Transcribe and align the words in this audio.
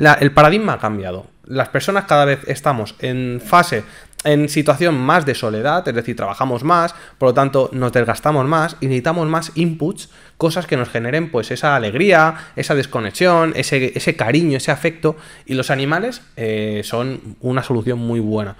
el 0.00 0.32
paradigma 0.32 0.74
ha 0.74 0.78
cambiado. 0.78 1.26
Las 1.44 1.68
personas 1.68 2.04
cada 2.04 2.24
vez 2.24 2.40
estamos 2.46 2.94
en 3.00 3.40
fase 3.44 3.84
en 4.24 4.48
situación 4.48 4.98
más 4.98 5.24
de 5.24 5.34
soledad, 5.34 5.86
es 5.88 5.94
decir, 5.94 6.14
trabajamos 6.14 6.62
más, 6.62 6.94
por 7.16 7.30
lo 7.30 7.34
tanto 7.34 7.70
nos 7.72 7.92
desgastamos 7.92 8.46
más 8.46 8.76
y 8.80 8.86
necesitamos 8.86 9.26
más 9.28 9.52
inputs, 9.54 10.10
cosas 10.36 10.66
que 10.66 10.76
nos 10.76 10.90
generen 10.90 11.30
pues 11.30 11.50
esa 11.50 11.74
alegría, 11.74 12.34
esa 12.56 12.74
desconexión, 12.74 13.52
ese, 13.56 13.92
ese 13.96 14.16
cariño, 14.16 14.58
ese 14.58 14.70
afecto 14.70 15.16
y 15.46 15.54
los 15.54 15.70
animales 15.70 16.22
eh, 16.36 16.82
son 16.84 17.36
una 17.40 17.62
solución 17.62 17.98
muy 17.98 18.20
buena. 18.20 18.56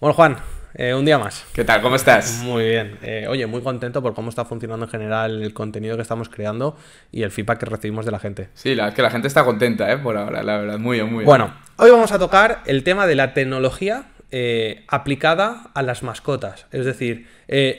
Bueno, 0.00 0.14
Juan, 0.14 0.36
eh, 0.78 0.94
un 0.94 1.04
día 1.04 1.18
más. 1.18 1.44
¿Qué 1.52 1.64
tal? 1.64 1.82
¿Cómo 1.82 1.96
estás? 1.96 2.40
Muy 2.44 2.62
bien. 2.62 2.98
Eh, 3.02 3.26
oye, 3.28 3.44
muy 3.48 3.62
contento 3.62 4.00
por 4.00 4.14
cómo 4.14 4.30
está 4.30 4.44
funcionando 4.44 4.86
en 4.86 4.90
general 4.90 5.42
el 5.42 5.52
contenido 5.52 5.96
que 5.96 6.02
estamos 6.02 6.28
creando 6.28 6.76
y 7.10 7.24
el 7.24 7.32
feedback 7.32 7.58
que 7.58 7.66
recibimos 7.66 8.06
de 8.06 8.12
la 8.12 8.20
gente. 8.20 8.48
Sí, 8.54 8.76
la, 8.76 8.94
que 8.94 9.02
la 9.02 9.10
gente 9.10 9.26
está 9.26 9.44
contenta, 9.44 9.90
¿eh? 9.90 9.98
Por 9.98 10.16
ahora, 10.16 10.44
la 10.44 10.58
verdad. 10.58 10.78
Muy 10.78 10.98
bien, 10.98 11.06
muy 11.06 11.18
bien. 11.18 11.26
Bueno, 11.26 11.52
hoy 11.78 11.90
vamos 11.90 12.12
a 12.12 12.18
tocar 12.20 12.62
el 12.64 12.84
tema 12.84 13.08
de 13.08 13.16
la 13.16 13.34
tecnología 13.34 14.04
eh, 14.30 14.84
aplicada 14.86 15.72
a 15.74 15.82
las 15.82 16.04
mascotas. 16.04 16.66
Es 16.70 16.84
decir, 16.84 17.26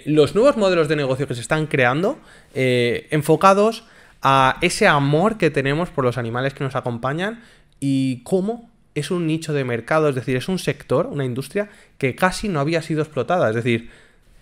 los 0.05 0.35
nuevos 0.35 0.57
modelos 0.57 0.89
de 0.89 0.97
negocio 0.97 1.25
que 1.25 1.35
se 1.35 1.41
están 1.41 1.67
creando 1.67 2.19
enfocados 2.53 3.85
a 4.21 4.57
ese 4.59 4.87
amor 4.87 5.37
que 5.37 5.49
tenemos 5.49 5.89
por 5.89 6.03
los 6.03 6.17
animales 6.17 6.53
que 6.53 6.65
nos 6.65 6.75
acompañan 6.75 7.41
y 7.79 8.23
cómo 8.23 8.69
es 8.95 9.11
un 9.11 9.27
nicho 9.27 9.53
de 9.53 9.63
mercado, 9.63 10.09
es 10.09 10.15
decir, 10.15 10.35
es 10.35 10.47
un 10.47 10.59
sector, 10.59 11.07
una 11.07 11.25
industria 11.25 11.69
que 11.97 12.15
casi 12.15 12.49
no 12.49 12.59
había 12.59 12.81
sido 12.81 13.01
explotada. 13.01 13.49
Es 13.49 13.55
decir, 13.55 13.89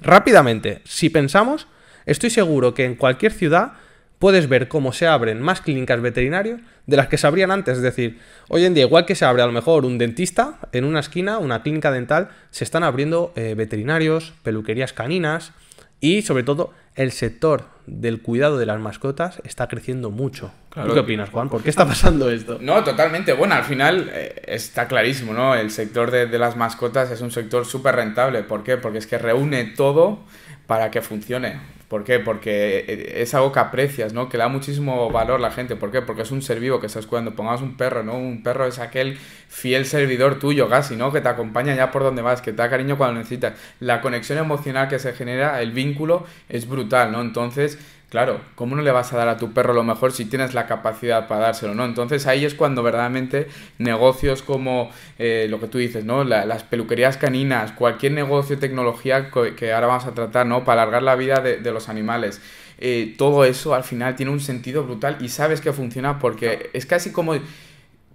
rápidamente, 0.01 0.81
si 0.85 1.09
pensamos, 1.09 1.67
estoy 2.05 2.29
seguro 2.29 2.73
que 2.73 2.85
en 2.85 2.95
cualquier 2.95 3.31
ciudad 3.31 3.73
puedes 4.19 4.49
ver 4.49 4.67
cómo 4.67 4.93
se 4.93 5.07
abren 5.07 5.41
más 5.41 5.61
clínicas 5.61 6.01
veterinarias 6.01 6.59
de 6.85 6.97
las 6.97 7.07
que 7.07 7.17
se 7.17 7.27
abrían 7.27 7.51
antes. 7.51 7.77
Es 7.77 7.83
decir, 7.83 8.19
hoy 8.47 8.65
en 8.65 8.73
día, 8.73 8.85
igual 8.85 9.05
que 9.05 9.15
se 9.15 9.25
abre 9.25 9.43
a 9.43 9.45
lo 9.45 9.51
mejor 9.51 9.85
un 9.85 9.97
dentista 9.97 10.59
en 10.71 10.85
una 10.85 11.01
esquina, 11.01 11.37
una 11.37 11.61
clínica 11.61 11.91
dental, 11.91 12.29
se 12.51 12.63
están 12.63 12.83
abriendo 12.83 13.33
eh, 13.35 13.53
veterinarios, 13.55 14.33
peluquerías 14.43 14.93
caninas 14.93 15.51
y 15.99 16.21
sobre 16.21 16.43
todo 16.43 16.73
el 16.97 17.11
sector 17.11 17.65
del 17.85 18.21
cuidado 18.21 18.57
de 18.57 18.65
las 18.65 18.79
mascotas 18.79 19.39
está 19.45 19.67
creciendo 19.67 20.09
mucho. 20.11 20.51
¿Qué 20.73 20.99
opinas, 20.99 21.29
Juan? 21.29 21.47
¿Por 21.47 21.63
qué 21.63 21.69
está 21.69 21.85
pasando 21.87 22.29
esto? 22.29 22.57
No, 22.59 22.83
totalmente. 22.83 23.33
Bueno, 23.33 23.55
al 23.55 23.63
final 23.63 24.09
eh, 24.11 24.43
está 24.47 24.87
clarísimo, 24.87 25.33
¿no? 25.33 25.55
El 25.55 25.71
sector 25.71 26.11
de, 26.11 26.25
de 26.25 26.37
las 26.37 26.57
mascotas 26.57 27.09
es 27.11 27.21
un 27.21 27.31
sector 27.31 27.65
súper 27.65 27.95
rentable. 27.95 28.43
¿Por 28.43 28.63
qué? 28.63 28.77
Porque 28.77 28.97
es 28.97 29.07
que 29.07 29.17
reúne 29.17 29.63
todo 29.63 30.19
para 30.65 30.91
que 30.91 31.01
funcione. 31.01 31.76
¿Por 31.87 32.03
qué? 32.03 32.19
Porque 32.19 32.83
eh, 32.87 33.21
es 33.21 33.33
algo 33.33 33.51
que 33.53 33.59
aprecias, 33.59 34.11
¿no? 34.11 34.27
Que 34.27 34.37
da 34.37 34.49
muchísimo 34.49 35.09
valor 35.09 35.37
a 35.37 35.39
la 35.39 35.51
gente. 35.51 35.77
¿Por 35.77 35.89
qué? 35.91 36.01
Porque 36.01 36.23
es 36.23 36.31
un 36.31 36.41
ser 36.41 36.59
vivo 36.59 36.81
que 36.81 36.87
estás 36.87 37.07
cuidando. 37.07 37.33
Pongamos 37.33 37.61
un 37.61 37.77
perro, 37.77 38.03
¿no? 38.03 38.17
Un 38.17 38.43
perro 38.43 38.65
es 38.65 38.79
aquel 38.79 39.17
fiel 39.47 39.85
servidor 39.85 40.37
tuyo, 40.37 40.67
casi, 40.67 40.97
¿no? 40.97 41.13
Que 41.13 41.21
te 41.21 41.29
acompaña 41.29 41.75
ya 41.75 41.91
por 41.91 42.03
donde 42.03 42.21
vas, 42.21 42.41
que 42.41 42.51
te 42.51 42.57
da 42.57 42.69
cariño 42.69 42.97
cuando 42.97 43.19
necesitas. 43.19 43.53
La 43.79 44.01
conexión 44.01 44.37
emocional 44.37 44.89
que 44.89 44.99
se 44.99 45.13
genera, 45.13 45.61
el 45.61 45.71
vínculo, 45.71 46.25
es 46.49 46.67
brutal, 46.67 47.11
¿no? 47.13 47.21
Entonces, 47.21 47.79
Claro, 48.09 48.39
¿cómo 48.55 48.77
no 48.77 48.83
le 48.83 48.91
vas 48.91 49.11
a 49.11 49.17
dar 49.17 49.27
a 49.27 49.35
tu 49.35 49.51
perro 49.51 49.73
lo 49.73 49.83
mejor 49.83 50.13
si 50.13 50.23
tienes 50.23 50.53
la 50.53 50.65
capacidad 50.65 51.27
para 51.27 51.41
dárselo, 51.41 51.75
no? 51.75 51.83
Entonces 51.83 52.25
ahí 52.25 52.45
es 52.45 52.55
cuando 52.55 52.81
verdaderamente 52.81 53.49
negocios 53.79 54.41
como 54.43 54.89
eh, 55.19 55.47
lo 55.49 55.59
que 55.59 55.67
tú 55.67 55.77
dices, 55.77 56.05
¿no? 56.05 56.23
las 56.23 56.63
peluquerías 56.63 57.17
caninas, 57.17 57.73
cualquier 57.73 58.13
negocio, 58.13 58.55
de 58.55 58.61
tecnología 58.61 59.29
que 59.57 59.73
ahora 59.73 59.87
vamos 59.87 60.05
a 60.05 60.13
tratar, 60.13 60.45
¿no? 60.45 60.63
Para 60.63 60.83
alargar 60.83 61.03
la 61.03 61.15
vida 61.15 61.41
de, 61.41 61.71
los 61.71 61.89
animales. 61.89 62.41
Eh, 62.79 63.13
todo 63.17 63.43
eso 63.43 63.75
al 63.75 63.83
final 63.83 64.15
tiene 64.15 64.31
un 64.31 64.39
sentido 64.39 64.83
brutal 64.83 65.17
y 65.19 65.27
sabes 65.27 65.59
que 65.59 65.73
funciona 65.73 66.17
porque 66.19 66.69
es 66.71 66.85
casi 66.85 67.11
como... 67.11 67.35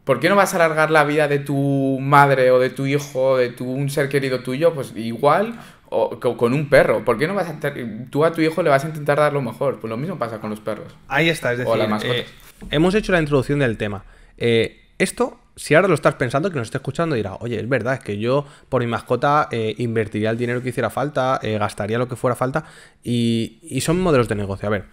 ¿Por 0.05 0.19
qué 0.19 0.29
no 0.29 0.35
vas 0.35 0.53
a 0.53 0.57
alargar 0.57 0.91
la 0.91 1.05
vida 1.05 1.29
de 1.29 1.39
tu 1.39 1.99
madre 2.01 2.51
o 2.51 2.59
de 2.59 2.71
tu 2.71 2.87
hijo, 2.87 3.37
de 3.37 3.51
tu, 3.51 3.71
un 3.71 3.89
ser 3.89 4.09
querido 4.09 4.41
tuyo? 4.41 4.75
Pues 4.75 4.93
igual 4.97 5.61
o, 5.91 6.19
con 6.19 6.53
un 6.53 6.69
perro. 6.69 7.05
¿Por 7.05 7.19
qué 7.19 7.29
no 7.29 7.35
vas 7.35 7.49
a 7.49 7.75
tú 8.11 8.25
a 8.25 8.33
tu 8.33 8.41
hijo 8.41 8.63
le 8.63 8.71
vas 8.71 8.85
a 8.85 8.89
intentar 8.89 9.19
dar 9.19 9.33
lo 9.33 9.43
mejor? 9.43 9.79
Pues 9.79 9.89
lo 9.89 9.97
mismo 9.97 10.19
pasa 10.19 10.41
con 10.41 10.51
los 10.51 10.61
perros. 10.61 10.97
Ahí 11.07 11.29
está, 11.29 11.53
es 11.53 11.59
decir, 11.59 11.75
eh, 12.03 12.27
hemos 12.71 12.95
hecho 12.97 13.13
la 13.13 13.21
introducción 13.21 13.61
del 13.61 13.77
tema. 13.77 14.05
Eh, 14.39 14.89
esto, 14.99 15.39
si 15.55 15.75
ahora 15.75 15.87
lo 15.87 15.95
estás 15.95 16.15
pensando, 16.15 16.51
que 16.51 16.57
nos 16.57 16.67
esté 16.67 16.79
escuchando, 16.79 17.15
dirá, 17.15 17.37
oye, 17.37 17.61
es 17.61 17.69
verdad, 17.69 17.95
es 17.95 18.01
que 18.01 18.19
yo 18.19 18.45
por 18.69 18.83
mi 18.83 18.89
mascota 18.89 19.49
eh, 19.53 19.77
invertiría 19.79 20.31
el 20.31 20.39
dinero 20.39 20.63
que 20.63 20.71
hiciera 20.71 20.91
falta, 20.91 21.39
gastaría 21.43 21.99
lo 21.99 22.09
que 22.09 22.17
fuera 22.17 22.35
falta, 22.35 22.65
y, 23.05 23.59
y, 23.63 23.83
son 23.83 24.01
modelos 24.01 24.29
de 24.29 24.35
negocio. 24.35 24.67
A 24.67 24.71
ver, 24.71 24.87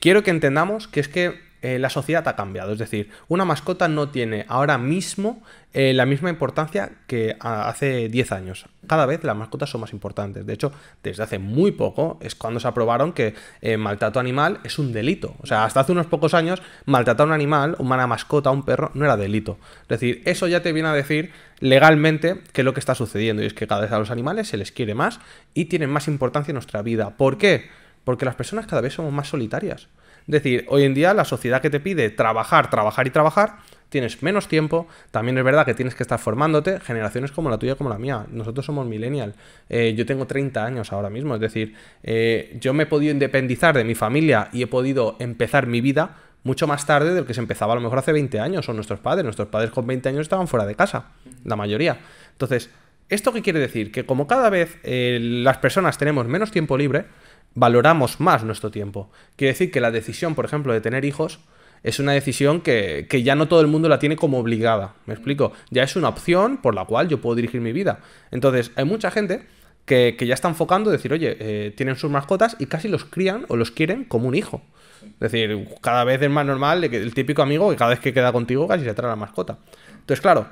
quiero 0.00 0.24
que 0.24 0.30
entendamos 0.30 0.88
que 0.88 1.00
es 1.00 1.08
que 1.08 1.43
eh, 1.64 1.78
la 1.78 1.88
sociedad 1.88 2.28
ha 2.28 2.36
cambiado. 2.36 2.74
Es 2.74 2.78
decir, 2.78 3.08
una 3.26 3.46
mascota 3.46 3.88
no 3.88 4.10
tiene 4.10 4.44
ahora 4.50 4.76
mismo 4.76 5.42
eh, 5.72 5.94
la 5.94 6.04
misma 6.04 6.28
importancia 6.28 6.92
que 7.06 7.38
hace 7.40 8.10
10 8.10 8.32
años. 8.32 8.66
Cada 8.86 9.06
vez 9.06 9.24
las 9.24 9.34
mascotas 9.34 9.70
son 9.70 9.80
más 9.80 9.94
importantes. 9.94 10.44
De 10.44 10.52
hecho, 10.52 10.72
desde 11.02 11.22
hace 11.22 11.38
muy 11.38 11.72
poco 11.72 12.18
es 12.20 12.34
cuando 12.34 12.60
se 12.60 12.68
aprobaron 12.68 13.14
que 13.14 13.34
eh, 13.62 13.78
maltrato 13.78 14.20
animal 14.20 14.60
es 14.62 14.78
un 14.78 14.92
delito. 14.92 15.36
O 15.40 15.46
sea, 15.46 15.64
hasta 15.64 15.80
hace 15.80 15.92
unos 15.92 16.04
pocos 16.04 16.34
años 16.34 16.60
maltratar 16.84 17.24
a 17.24 17.28
un 17.28 17.32
animal, 17.32 17.76
una 17.78 18.06
mascota, 18.06 18.50
un 18.50 18.66
perro, 18.66 18.90
no 18.92 19.06
era 19.06 19.16
delito. 19.16 19.56
Es 19.84 19.88
decir, 19.88 20.20
eso 20.26 20.46
ya 20.46 20.60
te 20.60 20.70
viene 20.70 20.90
a 20.90 20.92
decir 20.92 21.32
legalmente 21.60 22.42
qué 22.52 22.60
es 22.60 22.64
lo 22.66 22.74
que 22.74 22.80
está 22.80 22.94
sucediendo. 22.94 23.42
Y 23.42 23.46
es 23.46 23.54
que 23.54 23.66
cada 23.66 23.80
vez 23.80 23.92
a 23.92 23.98
los 23.98 24.10
animales 24.10 24.48
se 24.48 24.58
les 24.58 24.70
quiere 24.70 24.94
más 24.94 25.18
y 25.54 25.64
tienen 25.64 25.88
más 25.88 26.08
importancia 26.08 26.52
en 26.52 26.56
nuestra 26.56 26.82
vida. 26.82 27.16
¿Por 27.16 27.38
qué? 27.38 27.70
Porque 28.04 28.26
las 28.26 28.34
personas 28.34 28.66
cada 28.66 28.82
vez 28.82 28.92
somos 28.92 29.14
más 29.14 29.28
solitarias. 29.28 29.88
Es 30.26 30.32
decir, 30.32 30.64
hoy 30.68 30.84
en 30.84 30.94
día 30.94 31.12
la 31.12 31.24
sociedad 31.24 31.60
que 31.60 31.70
te 31.70 31.80
pide 31.80 32.08
trabajar, 32.10 32.70
trabajar 32.70 33.06
y 33.06 33.10
trabajar, 33.10 33.56
tienes 33.90 34.22
menos 34.22 34.48
tiempo, 34.48 34.88
también 35.10 35.36
es 35.38 35.44
verdad 35.44 35.66
que 35.66 35.74
tienes 35.74 35.94
que 35.94 36.02
estar 36.02 36.18
formándote, 36.18 36.80
generaciones 36.80 37.30
como 37.30 37.50
la 37.50 37.58
tuya, 37.58 37.74
como 37.76 37.90
la 37.90 37.98
mía, 37.98 38.26
nosotros 38.30 38.64
somos 38.64 38.86
millennial, 38.86 39.34
eh, 39.68 39.94
yo 39.96 40.06
tengo 40.06 40.26
30 40.26 40.64
años 40.64 40.92
ahora 40.92 41.10
mismo, 41.10 41.34
es 41.34 41.40
decir, 41.40 41.74
eh, 42.02 42.56
yo 42.58 42.72
me 42.72 42.84
he 42.84 42.86
podido 42.86 43.12
independizar 43.12 43.76
de 43.76 43.84
mi 43.84 43.94
familia 43.94 44.48
y 44.52 44.62
he 44.62 44.66
podido 44.66 45.16
empezar 45.20 45.66
mi 45.66 45.80
vida 45.80 46.16
mucho 46.42 46.66
más 46.66 46.86
tarde 46.86 47.14
de 47.14 47.20
lo 47.20 47.26
que 47.26 47.34
se 47.34 47.40
empezaba 47.40 47.72
a 47.72 47.76
lo 47.76 47.82
mejor 47.82 47.98
hace 47.98 48.12
20 48.12 48.40
años, 48.40 48.68
o 48.68 48.72
nuestros 48.72 49.00
padres, 49.00 49.24
nuestros 49.24 49.48
padres 49.48 49.70
con 49.70 49.86
20 49.86 50.08
años 50.08 50.22
estaban 50.22 50.48
fuera 50.48 50.66
de 50.66 50.74
casa, 50.74 51.06
la 51.44 51.56
mayoría. 51.56 51.98
Entonces, 52.32 52.70
¿esto 53.08 53.32
qué 53.32 53.42
quiere 53.42 53.60
decir? 53.60 53.92
Que 53.92 54.04
como 54.04 54.26
cada 54.26 54.50
vez 54.50 54.78
eh, 54.82 55.18
las 55.20 55.58
personas 55.58 55.98
tenemos 55.98 56.26
menos 56.26 56.50
tiempo 56.50 56.76
libre, 56.76 57.06
valoramos 57.54 58.20
más 58.20 58.44
nuestro 58.44 58.70
tiempo. 58.70 59.10
Quiere 59.36 59.52
decir 59.52 59.70
que 59.70 59.80
la 59.80 59.90
decisión, 59.90 60.34
por 60.34 60.44
ejemplo, 60.44 60.72
de 60.72 60.80
tener 60.80 61.04
hijos 61.04 61.40
es 61.82 61.98
una 61.98 62.12
decisión 62.12 62.62
que, 62.62 63.06
ya 63.22 63.34
no 63.34 63.46
todo 63.46 63.60
el 63.60 63.66
mundo 63.66 63.88
la 63.88 63.98
tiene 63.98 64.16
como 64.16 64.38
obligada. 64.38 64.94
¿Me 65.06 65.12
explico? 65.12 65.52
Ya 65.70 65.82
es 65.82 65.96
una 65.96 66.08
opción 66.08 66.56
por 66.56 66.74
la 66.74 66.86
cual 66.86 67.08
yo 67.08 67.20
puedo 67.20 67.36
dirigir 67.36 67.60
mi 67.60 67.72
vida. 67.72 68.00
Entonces, 68.30 68.72
hay 68.74 68.86
mucha 68.86 69.10
gente 69.10 69.46
que, 69.84 70.16
ya 70.18 70.32
está 70.32 70.48
enfocando, 70.48 70.90
decir, 70.90 71.12
oye, 71.12 71.36
eh, 71.38 71.74
tienen 71.76 71.96
sus 71.96 72.10
mascotas 72.10 72.56
y 72.58 72.66
casi 72.66 72.88
los 72.88 73.04
crían 73.04 73.44
o 73.48 73.56
los 73.56 73.70
quieren 73.70 74.04
como 74.04 74.28
un 74.28 74.34
hijo. 74.34 74.62
Es 75.02 75.30
decir, 75.30 75.68
cada 75.82 76.04
vez 76.04 76.22
es 76.22 76.30
más 76.30 76.46
normal 76.46 76.88
que 76.88 76.96
el 76.96 77.12
típico 77.12 77.42
amigo 77.42 77.68
que 77.70 77.76
cada 77.76 77.90
vez 77.90 78.00
que 78.00 78.14
queda 78.14 78.32
contigo 78.32 78.66
casi 78.66 78.84
se 78.84 78.94
trae 78.94 79.10
la 79.10 79.16
mascota. 79.16 79.58
Entonces, 79.90 80.22
claro, 80.22 80.48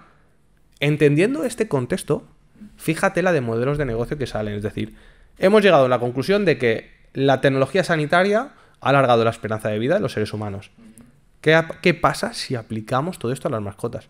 entendiendo 0.81 1.45
este 1.45 1.67
contexto, 1.67 2.25
fíjate 2.77 3.23
la 3.23 3.33
de 3.33 3.41
modelos 3.41 3.79
de 3.79 3.87
negocio 3.87 4.19
que 4.19 4.27
salen. 4.27 4.57
Es 4.57 4.62
decir, 4.62 4.95
hemos 5.38 5.62
llegado 5.62 5.87
a 5.87 5.88
la 5.88 5.98
conclusión 5.98 6.44
de 6.44 6.59
que 6.59 6.91
la 7.15 7.41
tecnología 7.41 7.84
sanitaria 7.84 8.50
ha 8.81 8.88
alargado 8.88 9.25
la 9.25 9.31
esperanza 9.31 9.69
de 9.69 9.78
vida 9.78 9.94
de 9.94 10.00
los 10.00 10.12
seres 10.12 10.32
humanos. 10.32 10.70
¿Qué, 11.41 11.94
pasa 11.94 12.34
si 12.34 12.54
aplicamos 12.54 13.19
todo 13.19 13.32
esto 13.32 13.48
a 13.48 13.50
las 13.50 13.60
mascotas? 13.60 14.09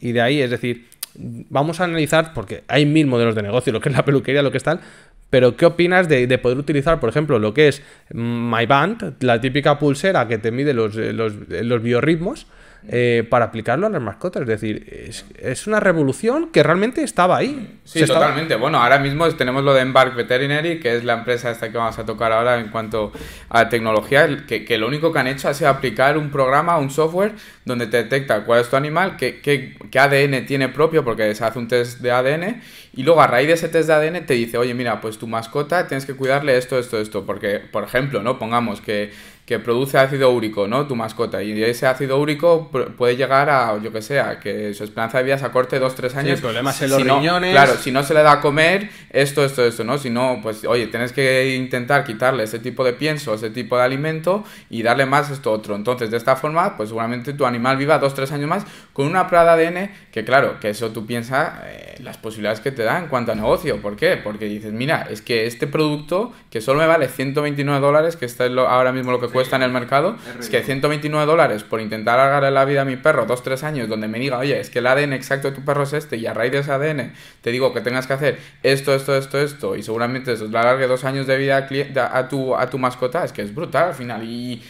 Y 0.00 0.12
de 0.12 0.20
ahí, 0.20 0.40
es 0.42 0.50
decir, 0.50 0.88
vamos 1.14 1.80
a 1.80 1.84
analizar, 1.84 2.34
porque 2.34 2.64
hay 2.66 2.86
mil 2.86 3.06
modelos 3.06 3.34
de 3.36 3.42
negocio, 3.42 3.72
lo 3.72 3.80
que 3.80 3.88
es 3.88 3.96
la 3.96 4.04
peluquería, 4.04 4.42
lo 4.42 4.50
que 4.50 4.56
es 4.56 4.64
tal, 4.64 4.80
pero 5.30 5.56
¿qué 5.56 5.64
opinas 5.64 6.08
de, 6.08 6.26
poder 6.38 6.58
utilizar, 6.58 7.00
por 7.00 7.08
ejemplo, 7.08 7.38
lo 7.38 7.54
que 7.54 7.68
es 7.68 7.82
MyBand, 8.12 9.22
la 9.22 9.40
típica 9.40 9.78
pulsera 9.78 10.26
que 10.28 10.38
te 10.38 10.50
mide 10.50 10.74
los, 10.74 10.96
los, 10.96 11.34
los 11.48 11.82
biorritmos? 11.82 12.46
Eh, 12.88 13.24
para 13.30 13.44
aplicarlo 13.44 13.86
a 13.86 13.90
las 13.90 14.02
mascotas. 14.02 14.42
Es 14.42 14.48
decir, 14.48 15.24
es, 15.38 15.66
una 15.68 15.78
revolución 15.78 16.50
que 16.50 16.64
realmente 16.64 17.04
estaba 17.04 17.36
ahí. 17.36 17.78
Sí, 17.84 18.04
totalmente. 18.04 18.56
Bueno, 18.56 18.82
ahora 18.82 18.98
mismo 18.98 19.28
tenemos 19.34 19.62
lo 19.62 19.72
de 19.72 19.82
Embark 19.82 20.16
Veterinary, 20.16 20.80
que 20.80 20.96
es 20.96 21.04
la 21.04 21.14
empresa 21.14 21.52
esta 21.52 21.70
que 21.70 21.78
vamos 21.78 21.96
a 22.00 22.04
tocar 22.04 22.32
ahora 22.32 22.58
en 22.58 22.70
cuanto 22.70 23.12
a 23.50 23.68
tecnología, 23.68 24.44
que, 24.48 24.64
que 24.64 24.78
lo 24.78 24.88
único 24.88 25.12
que 25.12 25.20
han 25.20 25.28
hecho 25.28 25.48
ha 25.48 25.54
sido 25.54 25.70
aplicar 25.70 26.18
un 26.18 26.30
programa, 26.30 26.76
un 26.78 26.90
software, 26.90 27.34
donde 27.64 27.86
te 27.86 27.98
detecta 27.98 28.44
cuál 28.44 28.62
es 28.62 28.68
tu 28.68 28.74
animal, 28.74 29.16
qué, 29.16 29.40
qué, 29.40 29.76
qué 29.88 29.98
ADN 30.00 30.44
tiene 30.46 30.68
propio, 30.68 31.04
porque 31.04 31.32
se 31.36 31.44
hace 31.44 31.60
un 31.60 31.68
test 31.68 32.00
de 32.00 32.10
ADN, 32.10 32.62
y 32.94 33.04
luego 33.04 33.22
a 33.22 33.28
raíz 33.28 33.46
de 33.46 33.54
ese 33.54 33.68
test 33.68 33.86
de 33.88 33.94
ADN 33.94 34.26
te 34.26 34.34
dice, 34.34 34.58
oye, 34.58 34.74
mira, 34.74 35.00
pues 35.00 35.18
tu 35.18 35.28
mascota 35.28 35.86
tienes 35.86 36.04
que 36.04 36.14
cuidarle 36.14 36.58
esto, 36.58 36.80
esto, 36.80 37.00
esto, 37.00 37.24
porque, 37.24 37.60
por 37.60 37.84
ejemplo, 37.84 38.22
¿no? 38.22 38.40
Pongamos 38.40 38.80
que 38.80 39.12
que 39.44 39.58
produce 39.58 39.98
ácido 39.98 40.30
úrico, 40.30 40.68
¿no? 40.68 40.86
Tu 40.86 40.94
mascota. 40.94 41.42
Y 41.42 41.60
ese 41.64 41.86
ácido 41.86 42.18
úrico 42.20 42.70
puede 42.96 43.16
llegar 43.16 43.50
a, 43.50 43.76
yo 43.82 43.92
que 43.92 44.00
sé, 44.00 44.22
que 44.40 44.72
su 44.72 44.84
esperanza 44.84 45.18
de 45.18 45.24
vida 45.24 45.36
se 45.36 45.44
acorte 45.44 45.80
2-3 45.80 46.14
años. 46.14 46.38
Sí, 46.38 46.42
problemas 46.42 46.80
en 46.80 46.90
los 46.90 47.02
riñones. 47.02 47.50
claro, 47.50 47.74
si 47.74 47.90
no 47.90 48.04
se 48.04 48.14
le 48.14 48.22
da 48.22 48.32
a 48.32 48.40
comer, 48.40 48.88
esto, 49.10 49.44
esto, 49.44 49.64
esto, 49.64 49.82
¿no? 49.82 49.98
Si 49.98 50.10
no, 50.10 50.38
pues, 50.42 50.64
oye, 50.64 50.86
tienes 50.86 51.12
que 51.12 51.56
intentar 51.56 52.04
quitarle 52.04 52.44
ese 52.44 52.60
tipo 52.60 52.84
de 52.84 52.92
pienso, 52.92 53.34
ese 53.34 53.50
tipo 53.50 53.76
de 53.76 53.82
alimento 53.82 54.44
y 54.70 54.82
darle 54.82 55.06
más 55.06 55.30
esto 55.30 55.50
otro. 55.50 55.74
Entonces, 55.74 56.12
de 56.12 56.18
esta 56.18 56.36
forma, 56.36 56.76
pues 56.76 56.90
seguramente 56.90 57.32
tu 57.32 57.44
animal 57.44 57.76
viva 57.76 57.98
dos, 57.98 58.14
tres 58.14 58.30
años 58.30 58.48
más 58.48 58.64
con 58.92 59.06
una 59.06 59.26
prueba 59.26 59.56
de 59.56 59.66
ADN 59.66 59.90
que, 60.12 60.24
claro, 60.24 60.60
que 60.60 60.70
eso 60.70 60.90
tú 60.90 61.04
piensas 61.04 61.54
eh, 61.64 61.96
las 61.98 62.16
posibilidades 62.16 62.60
que 62.60 62.70
te 62.70 62.84
da 62.84 62.98
en 62.98 63.08
cuanto 63.08 63.32
a 63.32 63.34
negocio. 63.34 63.82
¿Por 63.82 63.96
qué? 63.96 64.16
Porque 64.16 64.44
dices, 64.44 64.72
mira, 64.72 65.08
es 65.10 65.20
que 65.20 65.46
este 65.46 65.66
producto 65.66 66.32
que 66.48 66.60
solo 66.60 66.78
me 66.78 66.86
vale 66.86 67.08
129 67.08 67.80
dólares, 67.80 68.16
que 68.16 68.26
está 68.26 68.44
ahora 68.44 68.92
mismo 68.92 69.10
lo 69.10 69.20
que 69.20 69.31
cuesta 69.32 69.56
en 69.56 69.62
el 69.62 69.70
mercado, 69.70 70.16
es, 70.38 70.48
que 70.48 70.62
129 70.62 71.26
dólares 71.26 71.64
por 71.64 71.80
intentar 71.80 72.20
alargarle 72.20 72.50
la 72.50 72.64
vida 72.64 72.82
a 72.82 72.84
mi 72.84 72.96
perro 72.96 73.26
dos, 73.26 73.42
tres 73.42 73.64
años, 73.64 73.88
donde 73.88 74.08
me 74.08 74.18
diga, 74.18 74.38
oye, 74.38 74.60
es 74.60 74.70
que 74.70 74.80
el 74.80 74.86
ADN 74.86 75.12
exacto 75.14 75.50
de 75.50 75.56
tu 75.56 75.64
perro 75.64 75.82
es 75.82 75.92
este, 75.92 76.16
y 76.16 76.26
a 76.26 76.34
raíz 76.34 76.52
de 76.52 76.58
ese 76.58 76.72
ADN 76.72 77.12
te 77.40 77.50
digo 77.50 77.72
que 77.72 77.80
tengas 77.80 78.06
que 78.06 78.12
hacer 78.12 78.38
esto, 78.62 78.94
esto, 78.94 79.16
esto, 79.16 79.40
esto, 79.40 79.76
y 79.76 79.82
seguramente 79.82 80.32
eso 80.32 80.46
le 80.46 80.58
alargue 80.58 80.86
dos 80.86 81.04
años 81.04 81.26
de 81.26 81.36
vida 81.36 81.68
a, 82.12 82.28
tu, 82.28 82.54
a 82.54 82.70
tu 82.70 82.78
mascota, 82.78 83.24
es 83.24 83.32
que 83.32 83.42
es 83.42 83.54
brutal 83.54 83.88
al 83.88 83.94
final. 83.94 84.22
Y, 84.24 84.62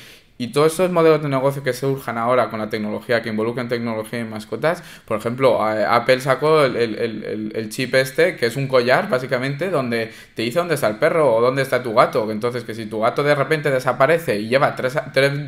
y 0.43 0.49
todos 0.49 0.73
esos 0.73 0.91
modelos 0.91 1.23
de 1.23 1.29
negocio 1.29 1.63
que 1.63 1.73
se 1.73 1.87
urjan 1.87 2.19
ahora 2.19 2.51
con 2.51 2.59
la 2.59 2.69
tecnología, 2.69 3.23
que 3.23 3.29
involucran 3.29 3.69
tecnología 3.69 4.19
y 4.19 4.25
mascotas, 4.25 4.83
por 5.05 5.17
ejemplo, 5.17 5.63
Apple 5.63 6.19
sacó 6.19 6.65
el, 6.65 7.69
chip 7.69 7.95
este, 7.95 8.35
que 8.35 8.47
es 8.47 8.57
un 8.57 8.67
collar, 8.67 9.09
básicamente, 9.09 9.71
donde 9.71 10.11
te 10.35 10.43
dice 10.43 10.59
dónde 10.59 10.75
está 10.75 10.89
el 10.89 10.97
perro 10.97 11.33
o 11.33 11.41
dónde 11.41 11.63
está 11.63 11.81
tu 11.85 11.95
gato. 11.95 12.29
Entonces, 12.33 12.65
que 12.65 12.75
si 12.75 12.87
tu 12.87 12.99
gato 12.99 13.23
de 13.23 13.37
repente 13.37 13.71
desaparece 13.71 14.41
y 14.41 14.49
lleva 14.49 14.75
tres, 14.75 14.99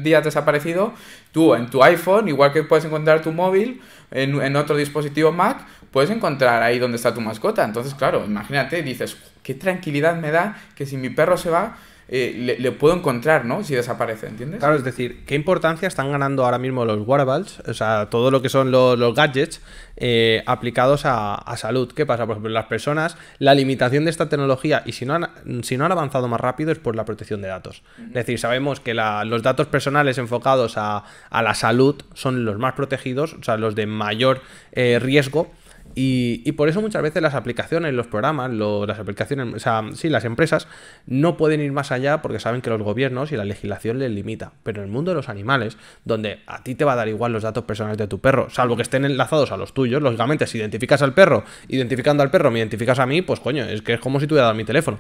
días 0.04 0.22
desaparecido, 0.22 0.94
tú 1.32 1.56
en 1.56 1.66
tu 1.70 1.82
iPhone, 1.82 2.28
igual 2.28 2.52
que 2.52 2.62
puedes 2.62 2.84
encontrar 2.84 3.20
tu 3.20 3.32
móvil 3.32 3.82
en, 4.12 4.40
en 4.40 4.54
otro 4.54 4.76
dispositivo 4.76 5.32
Mac, 5.32 5.66
puedes 5.90 6.10
encontrar 6.10 6.62
ahí 6.62 6.78
dónde 6.78 6.98
está 6.98 7.12
tu 7.12 7.20
mascota. 7.20 7.64
Entonces, 7.64 7.94
claro, 7.94 8.24
imagínate, 8.24 8.80
dices, 8.84 9.16
qué 9.42 9.54
tranquilidad 9.54 10.14
me 10.14 10.30
da 10.30 10.56
que 10.76 10.86
si 10.86 10.96
mi 10.96 11.10
perro 11.10 11.36
se 11.36 11.50
va 11.50 11.78
eh, 12.08 12.56
le, 12.58 12.72
puedo 12.72 12.94
encontrar, 12.94 13.46
¿no? 13.46 13.64
Si 13.64 13.74
desaparece, 13.74 14.26
¿entiendes? 14.26 14.58
Claro, 14.58 14.74
es 14.74 14.84
decir, 14.84 15.24
¿qué 15.24 15.34
importancia 15.34 15.88
están 15.88 16.12
ganando 16.12 16.44
ahora 16.44 16.58
mismo 16.58 16.84
los 16.84 17.06
wearables? 17.06 17.60
O 17.60 17.72
sea, 17.72 18.08
todo 18.10 18.30
lo 18.30 18.42
que 18.42 18.50
son 18.50 18.70
los, 18.70 19.14
gadgets 19.14 19.62
eh, 19.96 20.42
aplicados 20.46 21.02
a, 21.04 21.54
salud. 21.56 21.92
¿Qué 21.92 22.04
pasa? 22.04 22.26
Por 22.26 22.34
ejemplo, 22.34 22.50
las 22.50 22.66
personas, 22.66 23.16
la 23.38 23.54
limitación 23.54 24.04
de 24.04 24.10
esta 24.10 24.28
tecnología, 24.28 24.82
y 24.84 24.92
si 24.92 25.06
no 25.06 25.14
han, 25.14 25.30
si 25.62 25.76
no 25.76 25.86
han 25.86 25.92
avanzado 25.92 26.28
más 26.28 26.40
rápido, 26.40 26.72
es 26.72 26.78
por 26.78 26.94
la 26.94 27.04
protección 27.04 27.40
de 27.40 27.48
datos. 27.48 27.82
Es 27.98 28.12
decir, 28.12 28.38
sabemos 28.38 28.80
que 28.80 28.92
los 28.92 29.42
datos 29.42 29.66
personales 29.68 30.18
enfocados 30.18 30.74
a, 30.76 31.04
la 31.30 31.54
salud 31.54 32.02
son 32.12 32.44
los 32.44 32.58
más 32.58 32.74
protegidos, 32.74 33.34
o 33.34 33.42
sea, 33.42 33.56
los 33.56 33.74
de 33.74 33.86
mayor 33.86 34.42
eh, 34.72 34.98
riesgo 35.00 35.50
y, 35.94 36.50
por 36.52 36.68
eso 36.68 36.80
muchas 36.80 37.02
veces 37.02 37.22
las 37.22 37.34
aplicaciones, 37.34 37.94
los 37.94 38.06
programas, 38.06 38.50
las 38.52 38.98
aplicaciones, 38.98 39.54
o 39.54 39.58
sea, 39.58 39.82
sí, 39.94 40.08
las 40.08 40.24
empresas 40.24 40.66
no 41.06 41.36
pueden 41.36 41.60
ir 41.60 41.72
más 41.72 41.92
allá 41.92 42.22
porque 42.22 42.40
saben 42.40 42.60
que 42.60 42.70
los 42.70 42.82
gobiernos 42.82 43.32
y 43.32 43.36
la 43.36 43.44
legislación 43.44 43.98
les 43.98 44.10
limita. 44.10 44.52
Pero 44.62 44.82
en 44.82 44.88
el 44.88 44.92
mundo 44.92 45.12
de 45.12 45.16
los 45.16 45.28
animales, 45.28 45.76
donde 46.04 46.40
a 46.46 46.62
ti 46.62 46.74
te 46.74 46.84
va 46.84 46.94
a 46.94 46.96
dar 46.96 47.08
igual 47.08 47.32
los 47.32 47.42
datos 47.42 47.64
personales 47.64 47.98
de 47.98 48.08
tu 48.08 48.18
perro, 48.20 48.50
salvo 48.50 48.76
que 48.76 48.82
estén 48.82 49.04
enlazados 49.04 49.52
a 49.52 49.56
los 49.56 49.74
tuyos, 49.74 50.02
lógicamente, 50.02 50.46
si 50.46 50.58
identificas 50.58 51.02
al 51.02 51.14
perro, 51.14 51.44
identificando 51.68 52.22
al 52.22 52.30
perro, 52.30 52.50
me 52.50 52.58
identificas 52.58 52.98
a 52.98 53.06
mí, 53.06 53.22
pues 53.22 53.40
coño, 53.40 53.64
es 53.64 53.82
que 53.82 53.94
es 53.94 54.00
como 54.00 54.20
si 54.20 54.26
te 54.26 54.34
hubiera 54.34 54.46
dado 54.46 54.56
mi 54.56 54.64
teléfono. 54.64 54.98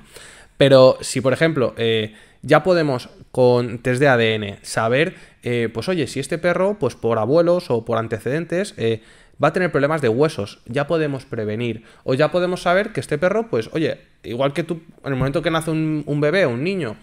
Pero 0.56 0.98
si, 1.00 1.20
por 1.20 1.32
ejemplo, 1.32 1.74
eh, 1.76 2.14
ya 2.42 2.62
podemos 2.62 3.08
con 3.32 3.78
test 3.78 4.00
de 4.00 4.08
ADN 4.08 4.58
saber, 4.62 5.14
eh, 5.42 5.68
pues 5.72 5.88
oye, 5.88 6.06
si 6.06 6.20
este 6.20 6.38
perro, 6.38 6.78
pues 6.78 6.94
por 6.94 7.18
abuelos 7.18 7.70
o 7.70 7.84
por 7.84 7.98
antecedentes, 7.98 8.74
eh, 8.76 9.02
va 9.42 9.48
a 9.48 9.52
tener 9.52 9.70
problemas 9.70 10.00
de 10.00 10.08
huesos, 10.08 10.60
ya 10.66 10.86
podemos 10.86 11.24
prevenir. 11.24 11.84
O 12.04 12.14
ya 12.14 12.30
podemos 12.30 12.62
saber 12.62 12.92
que 12.92 13.00
este 13.00 13.18
perro, 13.18 13.48
pues, 13.48 13.70
oye, 13.72 14.00
igual 14.22 14.52
que 14.52 14.62
tú, 14.62 14.82
en 15.04 15.12
el 15.12 15.18
momento 15.18 15.42
que 15.42 15.50
nace 15.50 15.70
un, 15.70 16.02
un 16.06 16.20
bebé 16.20 16.46
o 16.46 16.50
un 16.50 16.64
niño, 16.64 16.96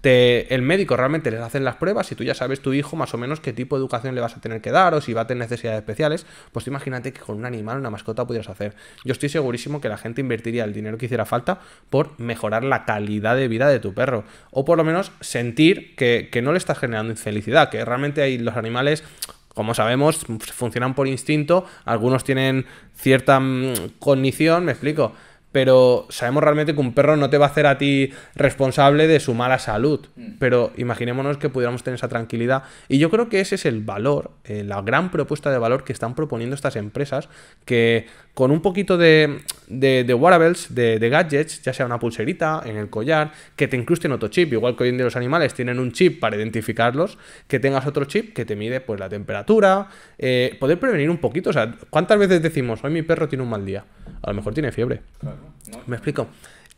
te, 0.00 0.54
el 0.54 0.62
médico 0.62 0.96
realmente 0.96 1.30
les 1.30 1.40
hacen 1.40 1.64
las 1.64 1.76
pruebas 1.76 2.10
y 2.12 2.14
tú 2.14 2.22
ya 2.22 2.34
sabes 2.34 2.60
tu 2.60 2.72
hijo 2.72 2.94
más 2.94 3.14
o 3.14 3.18
menos 3.18 3.40
qué 3.40 3.52
tipo 3.52 3.76
de 3.76 3.80
educación 3.80 4.14
le 4.14 4.20
vas 4.20 4.36
a 4.36 4.40
tener 4.40 4.60
que 4.60 4.70
dar 4.70 4.94
o 4.94 5.00
si 5.00 5.12
va 5.12 5.22
a 5.22 5.26
tener 5.26 5.42
necesidades 5.42 5.80
especiales, 5.80 6.26
pues 6.52 6.66
imagínate 6.66 7.12
que 7.12 7.20
con 7.20 7.36
un 7.36 7.44
animal, 7.44 7.78
una 7.78 7.90
mascota 7.90 8.26
pudieras 8.26 8.48
hacer. 8.48 8.74
Yo 9.04 9.12
estoy 9.12 9.28
segurísimo 9.28 9.80
que 9.80 9.88
la 9.88 9.98
gente 9.98 10.20
invertiría 10.20 10.64
el 10.64 10.72
dinero 10.72 10.98
que 10.98 11.06
hiciera 11.06 11.24
falta 11.24 11.60
por 11.90 12.18
mejorar 12.20 12.64
la 12.64 12.84
calidad 12.84 13.36
de 13.36 13.48
vida 13.48 13.68
de 13.68 13.80
tu 13.80 13.92
perro 13.92 14.24
o 14.50 14.64
por 14.64 14.78
lo 14.78 14.84
menos 14.84 15.10
sentir 15.20 15.96
que, 15.96 16.28
que 16.30 16.42
no 16.42 16.52
le 16.52 16.58
estás 16.58 16.78
generando 16.78 17.10
infelicidad, 17.10 17.68
que 17.68 17.84
realmente 17.84 18.22
hay 18.22 18.38
los 18.38 18.56
animales 18.56 19.02
como 19.58 19.74
sabemos, 19.74 20.24
funcionan 20.54 20.94
por 20.94 21.08
instinto, 21.08 21.66
algunos 21.84 22.22
tienen 22.22 22.64
cierta 22.94 23.40
mm, 23.40 23.98
cognición, 23.98 24.64
me 24.64 24.70
explico, 24.70 25.14
pero 25.52 26.06
sabemos 26.10 26.42
realmente 26.42 26.74
que 26.74 26.80
un 26.80 26.92
perro 26.92 27.16
no 27.16 27.30
te 27.30 27.38
va 27.38 27.46
a 27.46 27.48
hacer 27.48 27.66
a 27.66 27.78
ti 27.78 28.10
responsable 28.34 29.06
de 29.06 29.18
su 29.20 29.34
mala 29.34 29.58
salud. 29.58 30.06
Mm. 30.16 30.32
Pero 30.38 30.72
imaginémonos 30.76 31.38
que 31.38 31.48
pudiéramos 31.48 31.82
tener 31.82 31.96
esa 31.96 32.08
tranquilidad. 32.08 32.64
Y 32.88 32.98
yo 32.98 33.10
creo 33.10 33.28
que 33.28 33.40
ese 33.40 33.54
es 33.54 33.64
el 33.64 33.80
valor, 33.80 34.32
eh, 34.44 34.62
la 34.64 34.82
gran 34.82 35.10
propuesta 35.10 35.50
de 35.50 35.58
valor 35.58 35.84
que 35.84 35.92
están 35.92 36.14
proponiendo 36.14 36.54
estas 36.54 36.76
empresas, 36.76 37.28
que 37.64 38.06
con 38.34 38.50
un 38.50 38.62
poquito 38.62 38.96
de, 38.96 39.40
de, 39.66 40.14
wearables, 40.14 40.72
de, 40.74 41.08
gadgets, 41.08 41.62
ya 41.62 41.72
sea 41.72 41.86
una 41.86 41.98
pulserita 41.98 42.62
en 42.64 42.76
el 42.76 42.88
collar, 42.88 43.32
que 43.56 43.66
te 43.66 43.76
incrusten 43.76 44.12
otro 44.12 44.28
chip, 44.28 44.52
igual 44.52 44.76
que 44.76 44.84
hoy 44.84 44.90
en 44.90 44.96
día 44.96 45.04
los 45.04 45.16
animales 45.16 45.54
tienen 45.54 45.80
un 45.80 45.90
chip 45.90 46.20
para 46.20 46.36
identificarlos, 46.36 47.18
que 47.48 47.58
tengas 47.58 47.86
otro 47.86 48.04
chip 48.04 48.34
que 48.34 48.44
te 48.44 48.54
mide 48.54 48.80
pues 48.80 49.00
la 49.00 49.08
temperatura, 49.08 49.88
eh, 50.18 50.56
poder 50.60 50.78
prevenir 50.78 51.10
un 51.10 51.18
poquito. 51.18 51.50
O 51.50 51.52
sea, 51.52 51.74
¿cuántas 51.90 52.18
veces 52.18 52.40
decimos, 52.40 52.84
hoy 52.84 52.92
mi 52.92 53.02
perro 53.02 53.28
tiene 53.28 53.42
un 53.42 53.50
mal 53.50 53.66
día? 53.66 53.84
A 54.22 54.30
lo 54.30 54.36
mejor 54.36 54.54
tiene 54.54 54.72
fiebre. 54.72 55.02
¿Me 55.86 55.96
explico? 55.96 56.28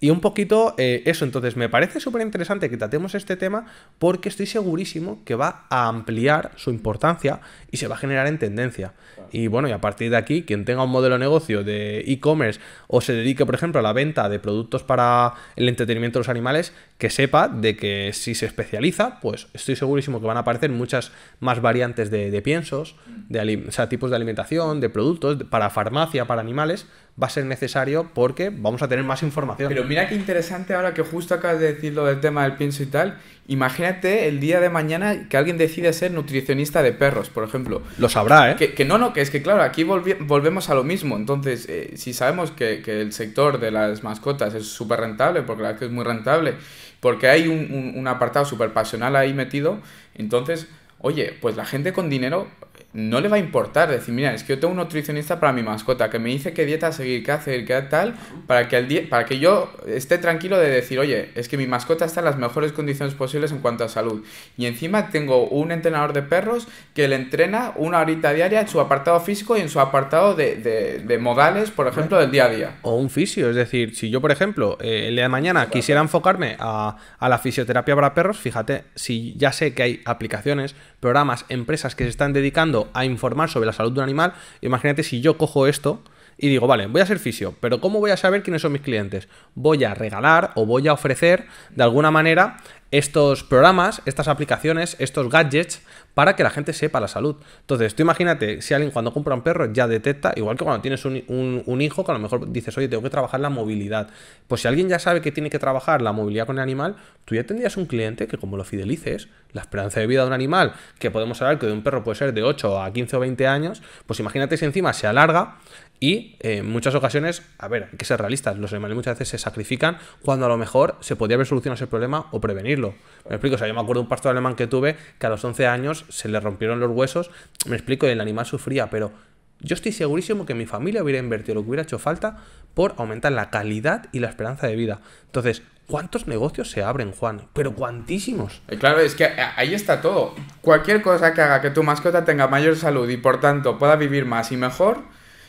Y 0.02 0.08
un 0.08 0.20
poquito 0.20 0.74
eh, 0.78 1.02
eso, 1.04 1.26
entonces 1.26 1.56
me 1.58 1.68
parece 1.68 2.00
súper 2.00 2.22
interesante 2.22 2.70
que 2.70 2.78
tratemos 2.78 3.14
este 3.14 3.36
tema 3.36 3.66
porque 3.98 4.30
estoy 4.30 4.46
segurísimo 4.46 5.22
que 5.26 5.34
va 5.34 5.66
a 5.68 5.88
ampliar 5.88 6.52
su 6.56 6.70
importancia 6.70 7.40
y 7.70 7.76
se 7.76 7.86
va 7.86 7.96
a 7.96 7.98
generar 7.98 8.26
en 8.26 8.38
tendencia. 8.38 8.94
Y 9.30 9.46
bueno, 9.46 9.68
y 9.68 9.72
a 9.72 9.80
partir 9.80 10.10
de 10.10 10.16
aquí, 10.16 10.42
quien 10.42 10.64
tenga 10.64 10.82
un 10.84 10.90
modelo 10.90 11.16
de 11.16 11.20
negocio 11.20 11.62
de 11.64 12.00
e-commerce 12.00 12.60
o 12.88 13.02
se 13.02 13.12
dedique, 13.12 13.44
por 13.44 13.54
ejemplo, 13.54 13.78
a 13.78 13.82
la 13.82 13.92
venta 13.92 14.30
de 14.30 14.38
productos 14.38 14.82
para 14.82 15.34
el 15.54 15.68
entretenimiento 15.68 16.18
de 16.18 16.20
los 16.20 16.28
animales, 16.30 16.72
que 16.96 17.10
sepa 17.10 17.48
de 17.48 17.76
que 17.76 18.12
si 18.14 18.34
se 18.34 18.46
especializa, 18.46 19.20
pues 19.20 19.48
estoy 19.52 19.76
segurísimo 19.76 20.20
que 20.20 20.26
van 20.26 20.38
a 20.38 20.40
aparecer 20.40 20.70
muchas 20.70 21.12
más 21.40 21.60
variantes 21.60 22.10
de, 22.10 22.40
piensos, 22.42 22.96
de, 23.28 23.66
o 23.68 23.70
sea, 23.70 23.88
tipos 23.90 24.08
de 24.08 24.16
alimentación, 24.16 24.80
de 24.80 24.88
productos 24.88 25.44
para 25.44 25.68
farmacia, 25.68 26.24
para 26.24 26.40
animales, 26.40 26.86
va 27.20 27.26
a 27.26 27.30
ser 27.30 27.44
necesario 27.44 28.10
porque 28.14 28.50
vamos 28.50 28.82
a 28.82 28.88
tener 28.88 29.04
más 29.04 29.22
información. 29.22 29.68
Pero 29.68 29.84
mira 29.84 30.08
qué 30.08 30.14
interesante 30.14 30.74
ahora 30.74 30.94
que 30.94 31.02
justo 31.02 31.34
acabas 31.34 31.60
de 31.60 31.74
decir 31.74 31.92
lo 31.92 32.06
del 32.06 32.20
tema 32.20 32.44
del 32.44 32.56
pienso 32.56 32.82
y 32.82 32.86
tal. 32.86 33.18
Imagínate 33.46 34.28
el 34.28 34.38
día 34.38 34.60
de 34.60 34.70
mañana 34.70 35.28
que 35.28 35.36
alguien 35.36 35.58
decide 35.58 35.92
ser 35.92 36.12
nutricionista 36.12 36.82
de 36.82 36.92
perros, 36.92 37.30
por 37.30 37.44
ejemplo. 37.44 37.82
Lo 37.98 38.08
sabrá, 38.08 38.52
¿eh? 38.52 38.56
Que, 38.56 38.84
no, 38.84 38.96
no, 38.96 39.12
que 39.12 39.22
es 39.22 39.30
que 39.30 39.42
claro, 39.42 39.62
aquí 39.62 39.82
volvemos 39.82 40.70
a 40.70 40.74
lo 40.74 40.84
mismo. 40.84 41.16
Entonces, 41.16 41.66
eh, 41.68 41.94
si 41.96 42.12
sabemos 42.12 42.52
que, 42.52 42.82
el 42.86 43.12
sector 43.12 43.58
de 43.58 43.70
las 43.70 44.04
mascotas 44.04 44.54
es 44.54 44.66
súper 44.66 45.00
rentable, 45.00 45.42
porque 45.42 45.62
la 45.62 45.68
verdad 45.68 45.78
que 45.80 45.86
es 45.86 45.90
muy 45.90 46.04
rentable, 46.04 46.54
porque 47.00 47.28
hay 47.28 47.48
un, 47.48 47.94
un 47.96 48.06
apartado 48.06 48.44
súper 48.44 48.72
pasional 48.72 49.16
ahí 49.16 49.34
metido, 49.34 49.80
entonces, 50.14 50.68
oye, 51.02 51.36
pues 51.40 51.56
la 51.56 51.64
gente 51.64 51.92
con 51.92 52.10
dinero 52.10 52.48
no 52.92 53.20
le 53.20 53.28
va 53.28 53.36
a 53.36 53.38
importar 53.38 53.88
decir, 53.88 54.12
mira, 54.12 54.34
es 54.34 54.42
que 54.42 54.54
yo 54.54 54.58
tengo 54.58 54.72
un 54.72 54.78
nutricionista 54.78 55.38
para 55.38 55.52
mi 55.52 55.62
mascota 55.62 56.10
que 56.10 56.18
me 56.18 56.30
dice 56.30 56.52
qué 56.52 56.66
dieta 56.66 56.90
seguir, 56.90 57.22
qué 57.24 57.32
hacer, 57.32 57.64
qué 57.64 57.80
tal, 57.82 58.14
para 58.46 58.68
que, 58.68 58.76
el 58.76 59.08
para 59.08 59.24
que 59.26 59.38
yo 59.38 59.72
esté 59.86 60.18
tranquilo 60.18 60.58
de 60.58 60.68
decir, 60.68 60.98
oye, 60.98 61.30
es 61.36 61.48
que 61.48 61.56
mi 61.56 61.66
mascota 61.66 62.04
está 62.04 62.20
en 62.20 62.24
las 62.24 62.36
mejores 62.36 62.72
condiciones 62.72 63.14
posibles 63.14 63.52
en 63.52 63.58
cuanto 63.58 63.84
a 63.84 63.88
salud. 63.88 64.24
Y 64.56 64.66
encima 64.66 65.10
tengo 65.10 65.46
un 65.46 65.70
entrenador 65.70 66.12
de 66.12 66.22
perros 66.22 66.66
que 66.94 67.06
le 67.06 67.16
entrena 67.16 67.72
una 67.76 68.00
horita 68.00 68.32
diaria 68.32 68.60
en 68.60 68.68
su 68.68 68.80
apartado 68.80 69.20
físico 69.20 69.56
y 69.56 69.60
en 69.60 69.68
su 69.68 69.78
apartado 69.78 70.34
de, 70.34 71.18
modales, 71.20 71.70
por 71.70 71.86
ejemplo, 71.86 72.18
del 72.18 72.30
día 72.30 72.46
a 72.46 72.48
día. 72.48 72.78
O 72.82 72.96
un 72.96 73.10
fisio, 73.10 73.50
es 73.50 73.56
decir, 73.56 73.94
si 73.94 74.10
yo, 74.10 74.20
por 74.20 74.32
ejemplo, 74.32 74.78
eh, 74.80 75.06
el 75.08 75.14
día 75.14 75.24
de 75.24 75.28
mañana 75.28 75.68
quisiera 75.70 76.00
enfocarme 76.00 76.56
a 76.58 76.96
la 77.20 77.38
fisioterapia 77.38 77.94
para 77.94 78.14
perros, 78.14 78.38
fíjate, 78.38 78.84
si 78.96 79.34
ya 79.36 79.52
sé 79.52 79.74
que 79.74 79.82
hay 79.82 80.00
aplicaciones, 80.04 80.74
programas, 81.00 81.46
empresas 81.48 81.94
que 81.94 82.04
se 82.04 82.10
están 82.10 82.32
dedicando 82.32 82.90
a 82.94 83.04
informar 83.04 83.48
sobre 83.50 83.66
la 83.66 83.72
salud 83.72 83.92
de 83.92 84.00
un 84.00 84.04
animal, 84.04 84.34
imagínate 84.60 85.02
si 85.02 85.20
yo 85.20 85.36
cojo 85.36 85.66
esto 85.66 86.02
y 86.42 86.48
digo, 86.48 86.66
vale, 86.66 86.86
voy 86.86 87.02
a 87.02 87.06
ser 87.06 87.18
fisio, 87.18 87.54
pero 87.60 87.80
¿cómo 87.80 88.00
voy 88.00 88.10
a 88.10 88.16
saber 88.16 88.42
quiénes 88.42 88.62
son 88.62 88.72
mis 88.72 88.80
clientes? 88.80 89.28
Voy 89.54 89.84
a 89.84 89.94
regalar 89.94 90.52
o 90.54 90.64
voy 90.64 90.88
a 90.88 90.94
ofrecer 90.94 91.46
de 91.70 91.82
alguna 91.82 92.10
manera 92.10 92.56
estos 92.90 93.44
programas, 93.44 94.02
estas 94.04 94.28
aplicaciones, 94.28 94.96
estos 94.98 95.28
gadgets 95.28 95.82
para 96.14 96.34
que 96.34 96.42
la 96.42 96.50
gente 96.50 96.72
sepa 96.72 97.00
la 97.00 97.08
salud. 97.08 97.36
Entonces, 97.60 97.94
tú 97.94 98.02
imagínate, 98.02 98.62
si 98.62 98.74
alguien 98.74 98.90
cuando 98.90 99.12
compra 99.12 99.34
un 99.34 99.42
perro 99.42 99.72
ya 99.72 99.86
detecta, 99.86 100.32
igual 100.36 100.56
que 100.56 100.64
cuando 100.64 100.82
tienes 100.82 101.04
un, 101.04 101.80
hijo, 101.80 102.04
que 102.04 102.10
a 102.10 102.14
lo 102.14 102.20
mejor 102.20 102.50
dices, 102.50 102.76
oye, 102.76 102.88
tengo 102.88 103.02
que 103.02 103.10
trabajar 103.10 103.40
la 103.40 103.48
movilidad. 103.50 104.08
Pues 104.48 104.62
si 104.62 104.68
alguien 104.68 104.88
ya 104.88 104.98
sabe 104.98 105.20
que 105.20 105.30
tiene 105.30 105.50
que 105.50 105.58
trabajar 105.58 106.02
la 106.02 106.12
movilidad 106.12 106.46
con 106.46 106.56
el 106.56 106.62
animal, 106.62 106.96
tú 107.24 107.36
ya 107.36 107.44
tendrías 107.44 107.76
un 107.76 107.86
cliente 107.86 108.26
que 108.26 108.38
como 108.38 108.56
lo 108.56 108.64
fidelices, 108.64 109.28
la 109.52 109.60
esperanza 109.60 110.00
de 110.00 110.06
vida 110.06 110.22
de 110.22 110.28
un 110.28 110.32
animal, 110.32 110.74
que 110.98 111.10
podemos 111.10 111.40
hablar 111.42 111.58
que 111.58 111.66
de 111.66 111.72
un 111.72 111.82
perro 111.82 112.02
puede 112.02 112.16
ser 112.16 112.34
de 112.34 112.42
8 112.42 112.82
a 112.82 112.92
15 112.92 113.16
o 113.16 113.20
20 113.20 113.46
años, 113.46 113.82
pues 114.06 114.18
imagínate 114.20 114.56
si 114.56 114.64
encima 114.64 114.92
se 114.92 115.06
alarga 115.06 115.58
y 116.00 116.36
eh, 116.40 116.58
en 116.58 116.70
muchas 116.70 116.94
ocasiones, 116.94 117.42
a 117.58 117.68
ver, 117.68 117.88
hay 117.92 117.98
que 117.98 118.06
ser 118.06 118.18
realistas, 118.18 118.58
los 118.58 118.72
animales 118.72 118.96
muchas 118.96 119.18
veces 119.18 119.28
se 119.28 119.38
sacrifican 119.38 119.98
cuando 120.22 120.46
a 120.46 120.48
lo 120.48 120.56
mejor 120.56 120.96
se 121.00 121.14
podría 121.14 121.34
haber 121.34 121.46
solucionado 121.46 121.76
ese 121.76 121.86
problema 121.86 122.26
o 122.30 122.40
prevenirlo. 122.40 122.79
Me 123.28 123.36
explico, 123.36 123.56
o 123.56 123.58
sea, 123.58 123.68
yo 123.68 123.74
me 123.74 123.80
acuerdo 123.80 124.00
de 124.00 124.04
un 124.04 124.08
pastor 124.08 124.32
alemán 124.32 124.56
que 124.56 124.66
tuve 124.66 124.96
que 125.18 125.26
a 125.26 125.30
los 125.30 125.44
11 125.44 125.66
años 125.66 126.04
se 126.08 126.28
le 126.28 126.40
rompieron 126.40 126.80
los 126.80 126.90
huesos, 126.90 127.30
me 127.66 127.76
explico, 127.76 128.06
el 128.06 128.20
animal 128.20 128.46
sufría, 128.46 128.90
pero 128.90 129.12
yo 129.60 129.74
estoy 129.74 129.92
segurísimo 129.92 130.46
que 130.46 130.54
mi 130.54 130.66
familia 130.66 131.02
hubiera 131.02 131.18
invertido 131.18 131.56
lo 131.56 131.62
que 131.62 131.68
hubiera 131.68 131.82
hecho 131.82 131.98
falta 131.98 132.38
por 132.74 132.94
aumentar 132.96 133.32
la 133.32 133.50
calidad 133.50 134.08
y 134.12 134.20
la 134.20 134.28
esperanza 134.28 134.66
de 134.66 134.76
vida. 134.76 135.00
Entonces, 135.26 135.62
¿cuántos 135.86 136.26
negocios 136.26 136.70
se 136.70 136.82
abren, 136.82 137.12
Juan? 137.12 137.42
Pero 137.52 137.74
cuantísimos. 137.74 138.62
Eh, 138.68 138.78
claro, 138.78 139.00
es 139.00 139.14
que 139.14 139.26
ahí 139.26 139.74
está 139.74 140.00
todo. 140.00 140.34
Cualquier 140.62 141.02
cosa 141.02 141.34
que 141.34 141.42
haga 141.42 141.60
que 141.60 141.70
tu 141.70 141.82
mascota 141.82 142.24
tenga 142.24 142.48
mayor 142.48 142.76
salud 142.76 143.08
y 143.08 143.16
por 143.16 143.40
tanto 143.40 143.78
pueda 143.78 143.96
vivir 143.96 144.24
más 144.24 144.50
y 144.50 144.56
mejor, 144.56 145.02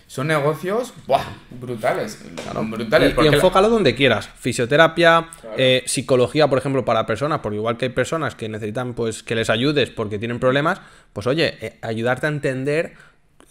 son 0.07 0.27
negocios 0.27 0.93
brutales. 1.49 2.19
brutales 2.69 3.15
y, 3.21 3.27
enfócalo 3.27 3.69
donde 3.69 3.95
quieras. 3.95 4.29
Fisioterapia, 4.35 5.29
eh, 5.57 5.83
psicología, 5.85 6.47
por 6.49 6.57
ejemplo, 6.57 6.83
para 6.85 7.05
personas, 7.05 7.39
porque 7.39 7.57
igual 7.57 7.77
que 7.77 7.85
hay 7.85 7.91
personas 7.91 8.35
que 8.35 8.49
necesitan 8.49 8.93
pues 8.93 9.23
que 9.23 9.35
les 9.35 9.49
ayudes 9.49 9.89
porque 9.89 10.19
tienen 10.19 10.39
problemas, 10.39 10.81
pues 11.13 11.27
oye, 11.27 11.57
eh, 11.61 11.79
ayudarte 11.81 12.27
a 12.27 12.29
entender. 12.29 12.93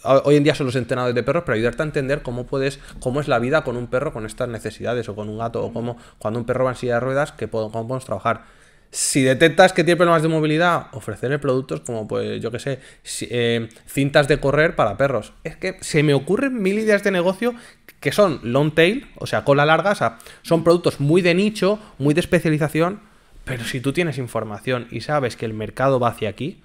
Hoy 0.03 0.35
en 0.35 0.43
día 0.43 0.55
son 0.55 0.65
los 0.65 0.75
entrenadores 0.75 1.13
de 1.13 1.21
perros, 1.21 1.43
pero 1.45 1.55
ayudarte 1.55 1.83
a 1.83 1.85
entender 1.85 2.23
cómo 2.23 2.47
puedes, 2.47 2.79
cómo 2.99 3.21
es 3.21 3.27
la 3.27 3.37
vida 3.37 3.63
con 3.63 3.77
un 3.77 3.87
perro 3.87 4.11
con 4.13 4.25
estas 4.25 4.49
necesidades, 4.49 5.07
o 5.09 5.15
con 5.15 5.29
un 5.29 5.37
gato, 5.37 5.63
o 5.63 5.71
cómo 5.71 5.97
cuando 6.17 6.39
un 6.39 6.45
perro 6.45 6.65
va 6.65 6.71
en 6.71 6.77
silla 6.77 6.95
de 6.95 6.99
ruedas, 7.01 7.31
que 7.31 7.47
cómo 7.47 7.71
podemos 7.71 8.05
trabajar 8.05 8.45
si 8.91 9.23
detectas 9.23 9.71
que 9.71 9.83
tiene 9.83 9.97
problemas 9.97 10.21
de 10.21 10.27
movilidad, 10.27 10.87
ofrecerle 10.91 11.39
productos 11.39 11.79
como, 11.81 12.07
pues, 12.07 12.41
yo 12.41 12.51
que 12.51 12.59
sé, 12.59 12.79
eh, 13.21 13.69
cintas 13.87 14.27
de 14.27 14.39
correr 14.39 14.75
para 14.75 14.97
perros. 14.97 15.33
Es 15.43 15.55
que 15.55 15.77
se 15.81 16.03
me 16.03 16.13
ocurren 16.13 16.61
mil 16.61 16.77
ideas 16.77 17.03
de 17.03 17.11
negocio 17.11 17.55
que 18.01 18.11
son 18.11 18.41
long 18.43 18.73
tail, 18.73 19.07
o 19.15 19.27
sea, 19.27 19.45
cola 19.45 19.65
larga, 19.65 19.91
o 19.91 19.95
sea, 19.95 20.17
son 20.41 20.63
productos 20.63 20.99
muy 20.99 21.21
de 21.21 21.33
nicho, 21.35 21.79
muy 21.99 22.13
de 22.13 22.19
especialización, 22.19 22.99
pero 23.45 23.63
si 23.63 23.79
tú 23.79 23.93
tienes 23.93 24.17
información 24.17 24.87
y 24.91 25.01
sabes 25.01 25.35
que 25.35 25.45
el 25.45 25.53
mercado 25.53 25.99
va 25.99 26.09
hacia 26.09 26.29
aquí, 26.29 26.61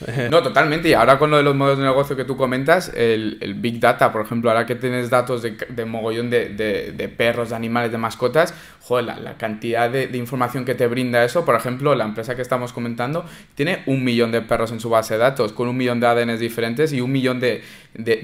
no, 0.30 0.42
totalmente. 0.42 0.88
Y 0.88 0.94
ahora 0.94 1.18
con 1.18 1.30
lo 1.30 1.36
de 1.36 1.42
los 1.42 1.54
modelos 1.54 1.78
de 1.78 1.84
negocio 1.84 2.16
que 2.16 2.24
tú 2.24 2.36
comentas, 2.36 2.92
el, 2.94 3.38
Big 3.58 3.80
Data, 3.80 4.12
por 4.12 4.24
ejemplo, 4.24 4.50
ahora 4.50 4.66
que 4.66 4.74
tienes 4.74 5.10
datos 5.10 5.42
de, 5.42 5.84
mogollón 5.84 6.30
de, 6.30 7.14
perros, 7.16 7.50
de 7.50 7.56
animales, 7.56 7.92
de 7.92 7.98
mascotas, 7.98 8.54
joder, 8.80 9.04
la, 9.04 9.36
cantidad 9.36 9.90
de, 9.90 10.16
información 10.16 10.64
que 10.64 10.74
te 10.74 10.86
brinda 10.86 11.24
eso, 11.24 11.44
por 11.44 11.54
ejemplo, 11.54 11.94
la 11.94 12.04
empresa 12.04 12.34
que 12.34 12.42
estamos 12.42 12.72
comentando 12.72 13.24
tiene 13.54 13.82
un 13.86 14.04
millón 14.04 14.32
de 14.32 14.42
perros 14.42 14.72
en 14.72 14.80
su 14.80 14.90
base 14.90 15.14
de 15.14 15.20
datos, 15.20 15.52
con 15.52 15.68
un 15.68 15.76
millón 15.76 16.00
de 16.00 16.06
ADNs 16.06 16.40
diferentes 16.40 16.92
y 16.92 17.00
un 17.00 17.12
millón 17.12 17.40
de, 17.40 17.62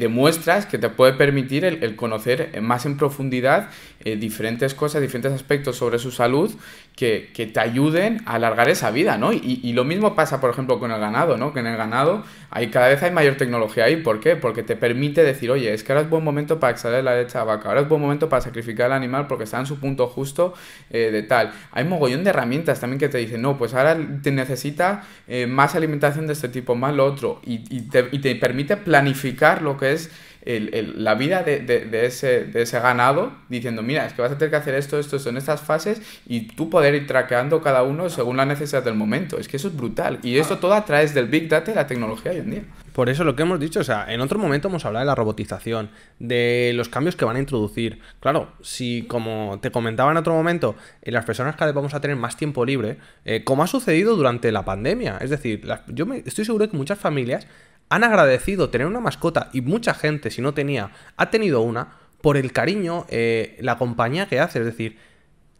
muestras 0.08 0.66
que 0.66 0.78
te 0.78 0.88
puede 0.88 1.12
permitir 1.12 1.64
el, 1.64 1.96
conocer 1.96 2.60
más 2.62 2.86
en 2.86 2.96
profundidad 2.96 3.68
eh, 4.04 4.16
diferentes 4.16 4.74
cosas, 4.74 5.02
diferentes 5.02 5.32
aspectos 5.32 5.76
sobre 5.76 5.98
su 5.98 6.10
salud 6.10 6.54
que, 6.98 7.50
te 7.52 7.60
ayuden 7.60 8.22
a 8.26 8.34
alargar 8.34 8.68
esa 8.68 8.90
vida, 8.90 9.16
¿no? 9.18 9.32
Y, 9.32 9.72
lo 9.72 9.84
mismo 9.84 10.16
pasa, 10.16 10.40
por 10.40 10.50
ejemplo, 10.50 10.80
con 10.80 10.90
el 10.90 10.98
ganado, 10.98 11.36
¿no? 11.36 11.52
En 11.58 11.66
el 11.66 11.76
ganado 11.76 12.24
hay, 12.50 12.68
cada 12.68 12.88
vez 12.88 13.02
hay 13.02 13.10
mayor 13.10 13.36
tecnología 13.36 13.84
ahí. 13.84 13.96
¿Por 13.96 14.20
qué? 14.20 14.36
Porque 14.36 14.62
te 14.62 14.76
permite 14.76 15.22
decir, 15.22 15.50
oye, 15.50 15.72
es 15.72 15.82
que 15.82 15.92
ahora 15.92 16.02
es 16.02 16.10
buen 16.10 16.24
momento 16.24 16.58
para 16.60 16.72
extraer 16.72 17.04
la 17.04 17.16
leche 17.16 17.38
a 17.38 17.44
vaca, 17.44 17.68
ahora 17.68 17.82
es 17.82 17.88
buen 17.88 18.00
momento 18.00 18.28
para 18.28 18.42
sacrificar 18.42 18.86
al 18.86 18.92
animal 18.92 19.26
porque 19.26 19.44
está 19.44 19.58
en 19.58 19.66
su 19.66 19.78
punto 19.78 20.06
justo 20.08 20.54
eh, 20.90 21.10
de 21.10 21.22
tal. 21.22 21.52
Hay 21.72 21.84
mogollón 21.84 22.24
de 22.24 22.30
herramientas 22.30 22.80
también 22.80 22.98
que 22.98 23.08
te 23.08 23.18
dicen, 23.18 23.42
no, 23.42 23.58
pues 23.58 23.74
ahora 23.74 23.96
te 24.22 24.30
necesita 24.30 25.04
eh, 25.26 25.46
más 25.46 25.74
alimentación 25.74 26.26
de 26.26 26.32
este 26.32 26.48
tipo, 26.48 26.74
más 26.74 26.94
lo 26.94 27.04
otro, 27.04 27.40
y 27.44 27.80
te 27.88 28.34
permite 28.36 28.76
planificar 28.76 29.62
lo 29.62 29.76
que 29.76 29.92
es 29.92 30.10
la 30.44 31.14
vida 31.14 31.42
de, 31.42 31.88
ese, 32.06 32.44
de 32.44 32.62
ese 32.62 32.80
ganado 32.80 33.32
diciendo, 33.48 33.82
mira, 33.82 34.06
es 34.06 34.12
que 34.12 34.22
vas 34.22 34.32
a 34.32 34.38
tener 34.38 34.50
que 34.50 34.56
hacer 34.56 34.74
esto, 34.74 34.98
esto, 34.98 35.16
esto 35.16 35.28
en 35.28 35.36
estas 35.36 35.60
fases 35.60 36.00
y 36.26 36.48
tú 36.48 36.70
poder 36.70 36.94
ir 36.94 37.06
traqueando 37.06 37.60
cada 37.60 37.82
uno 37.82 38.08
según 38.08 38.36
la 38.36 38.46
necesidad 38.46 38.82
del 38.82 38.94
momento. 38.94 39.38
Es 39.38 39.48
que 39.48 39.56
eso 39.56 39.68
es 39.68 39.76
brutal. 39.76 40.18
Y 40.22 40.38
eso 40.38 40.58
todo 40.58 40.74
a 40.74 40.84
través 40.84 41.14
del 41.14 41.26
Big 41.26 41.48
Data 41.48 41.70
y 41.70 41.74
la 41.74 41.86
tecnología 41.86 42.32
hoy 42.32 42.38
en 42.38 42.50
día. 42.50 42.62
Por 42.98 43.08
eso 43.08 43.22
lo 43.22 43.36
que 43.36 43.42
hemos 43.42 43.60
dicho, 43.60 43.78
o 43.78 43.84
sea, 43.84 44.12
en 44.12 44.20
otro 44.20 44.40
momento 44.40 44.66
hemos 44.66 44.84
hablado 44.84 45.04
de 45.04 45.06
la 45.06 45.14
robotización, 45.14 45.90
de 46.18 46.72
los 46.74 46.88
cambios 46.88 47.14
que 47.14 47.24
van 47.24 47.36
a 47.36 47.38
introducir. 47.38 48.00
Claro, 48.18 48.48
si 48.60 49.04
como 49.06 49.60
te 49.62 49.70
comentaba 49.70 50.10
en 50.10 50.16
otro 50.16 50.34
momento, 50.34 50.74
en 51.02 51.14
las 51.14 51.24
personas 51.24 51.54
cada 51.54 51.66
vez 51.66 51.76
vamos 51.76 51.94
a 51.94 52.00
tener 52.00 52.16
más 52.16 52.36
tiempo 52.36 52.64
libre, 52.64 52.98
eh, 53.24 53.44
como 53.44 53.62
ha 53.62 53.68
sucedido 53.68 54.16
durante 54.16 54.50
la 54.50 54.64
pandemia. 54.64 55.18
Es 55.20 55.30
decir, 55.30 55.64
yo 55.86 56.06
me, 56.06 56.24
estoy 56.26 56.44
seguro 56.44 56.66
de 56.66 56.72
que 56.72 56.76
muchas 56.76 56.98
familias 56.98 57.46
han 57.88 58.04
agradecido 58.04 58.70
tener 58.70 58.86
una 58.86 59.00
mascota 59.00 59.50
y 59.52 59.60
mucha 59.60 59.94
gente, 59.94 60.30
si 60.30 60.42
no 60.42 60.54
tenía, 60.54 60.90
ha 61.16 61.30
tenido 61.30 61.60
una 61.60 61.88
por 62.20 62.36
el 62.36 62.52
cariño, 62.52 63.06
eh, 63.08 63.56
la 63.60 63.78
compañía 63.78 64.26
que 64.26 64.40
hace. 64.40 64.58
Es 64.60 64.64
decir, 64.64 64.98